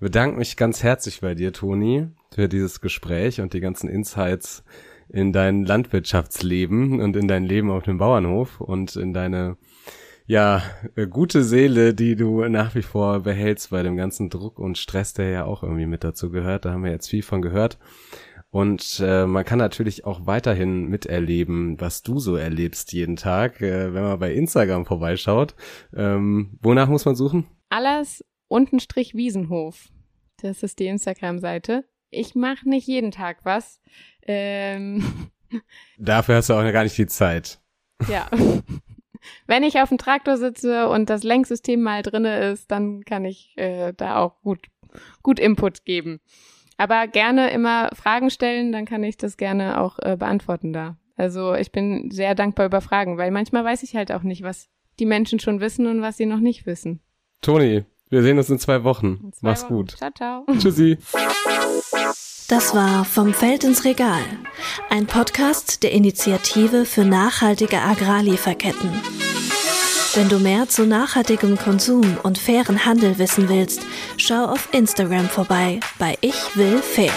bedanke 0.00 0.38
mich 0.38 0.56
ganz 0.56 0.82
herzlich 0.82 1.20
bei 1.20 1.34
dir, 1.34 1.52
Toni, 1.52 2.08
für 2.34 2.48
dieses 2.48 2.80
Gespräch 2.80 3.40
und 3.40 3.52
die 3.52 3.60
ganzen 3.60 3.88
Insights 3.88 4.64
in 5.08 5.32
dein 5.32 5.64
Landwirtschaftsleben 5.64 7.00
und 7.00 7.16
in 7.16 7.28
dein 7.28 7.44
Leben 7.44 7.70
auf 7.70 7.84
dem 7.84 7.98
Bauernhof 7.98 8.60
und 8.60 8.96
in 8.96 9.12
deine 9.12 9.56
ja, 10.26 10.62
äh, 10.96 11.06
gute 11.06 11.44
Seele, 11.44 11.94
die 11.94 12.16
du 12.16 12.44
nach 12.48 12.74
wie 12.74 12.82
vor 12.82 13.20
behältst 13.20 13.70
bei 13.70 13.82
dem 13.82 13.96
ganzen 13.96 14.28
Druck 14.28 14.58
und 14.58 14.76
Stress, 14.76 15.14
der 15.14 15.30
ja 15.30 15.44
auch 15.44 15.62
irgendwie 15.62 15.86
mit 15.86 16.02
dazu 16.02 16.30
gehört. 16.30 16.64
Da 16.64 16.72
haben 16.72 16.84
wir 16.84 16.90
jetzt 16.90 17.08
viel 17.08 17.22
von 17.22 17.42
gehört. 17.42 17.78
Und 18.56 19.02
äh, 19.04 19.26
man 19.26 19.44
kann 19.44 19.58
natürlich 19.58 20.06
auch 20.06 20.24
weiterhin 20.24 20.86
miterleben, 20.86 21.78
was 21.78 22.02
du 22.02 22.18
so 22.18 22.36
erlebst 22.36 22.90
jeden 22.94 23.16
Tag, 23.16 23.60
äh, 23.60 23.92
wenn 23.92 24.02
man 24.02 24.18
bei 24.18 24.32
Instagram 24.32 24.86
vorbeischaut. 24.86 25.54
Ähm, 25.94 26.58
wonach 26.62 26.88
muss 26.88 27.04
man 27.04 27.16
suchen? 27.16 27.46
Alles 27.68 28.24
untenstrich 28.48 29.14
Wiesenhof. 29.14 29.90
Das 30.40 30.62
ist 30.62 30.78
die 30.78 30.86
Instagram-Seite. 30.86 31.84
Ich 32.08 32.34
mache 32.34 32.66
nicht 32.66 32.86
jeden 32.86 33.10
Tag 33.10 33.40
was. 33.42 33.78
Ähm. 34.22 35.04
Dafür 35.98 36.36
hast 36.36 36.48
du 36.48 36.54
auch 36.54 36.72
gar 36.72 36.84
nicht 36.84 36.96
die 36.96 37.08
Zeit. 37.08 37.60
Ja. 38.08 38.26
Wenn 39.46 39.64
ich 39.64 39.82
auf 39.82 39.90
dem 39.90 39.98
Traktor 39.98 40.38
sitze 40.38 40.88
und 40.88 41.10
das 41.10 41.24
Lenksystem 41.24 41.82
mal 41.82 42.02
drinne 42.02 42.52
ist, 42.52 42.70
dann 42.70 43.04
kann 43.04 43.26
ich 43.26 43.52
äh, 43.58 43.92
da 43.94 44.16
auch 44.16 44.40
gut, 44.40 44.60
gut 45.22 45.38
Input 45.38 45.84
geben. 45.84 46.20
Aber 46.76 47.06
gerne 47.06 47.50
immer 47.50 47.90
Fragen 47.94 48.30
stellen, 48.30 48.72
dann 48.72 48.84
kann 48.84 49.02
ich 49.02 49.16
das 49.16 49.36
gerne 49.36 49.80
auch 49.80 49.98
äh, 50.00 50.16
beantworten 50.16 50.72
da. 50.72 50.96
Also 51.16 51.54
ich 51.54 51.72
bin 51.72 52.10
sehr 52.10 52.34
dankbar 52.34 52.66
über 52.66 52.80
Fragen, 52.80 53.16
weil 53.16 53.30
manchmal 53.30 53.64
weiß 53.64 53.82
ich 53.82 53.96
halt 53.96 54.12
auch 54.12 54.22
nicht, 54.22 54.42
was 54.42 54.68
die 54.98 55.06
Menschen 55.06 55.40
schon 55.40 55.60
wissen 55.60 55.86
und 55.86 56.02
was 56.02 56.16
sie 56.16 56.26
noch 56.26 56.40
nicht 56.40 56.66
wissen. 56.66 57.00
Toni, 57.40 57.84
wir 58.10 58.22
sehen 58.22 58.38
uns 58.38 58.50
in 58.50 58.58
zwei 58.58 58.84
Wochen. 58.84 59.20
In 59.24 59.32
zwei 59.32 59.48
Mach's 59.48 59.64
Wochen. 59.64 59.74
gut. 59.74 59.90
Ciao, 59.96 60.10
ciao. 60.10 60.46
Tschüssi. 60.58 60.98
Das 62.48 62.74
war 62.74 63.04
Vom 63.04 63.34
Feld 63.34 63.64
ins 63.64 63.84
Regal, 63.84 64.22
ein 64.88 65.06
Podcast 65.06 65.82
der 65.82 65.90
Initiative 65.92 66.84
für 66.84 67.04
nachhaltige 67.04 67.80
Agrarlieferketten. 67.80 68.92
Wenn 70.16 70.30
du 70.30 70.38
mehr 70.38 70.66
zu 70.66 70.86
nachhaltigem 70.86 71.58
Konsum 71.58 72.16
und 72.22 72.38
fairen 72.38 72.86
Handel 72.86 73.18
wissen 73.18 73.50
willst, 73.50 73.82
schau 74.16 74.46
auf 74.46 74.70
Instagram 74.72 75.28
vorbei 75.28 75.78
bei 75.98 76.16
Ich 76.22 76.56
will 76.56 76.78
fair. 76.78 77.12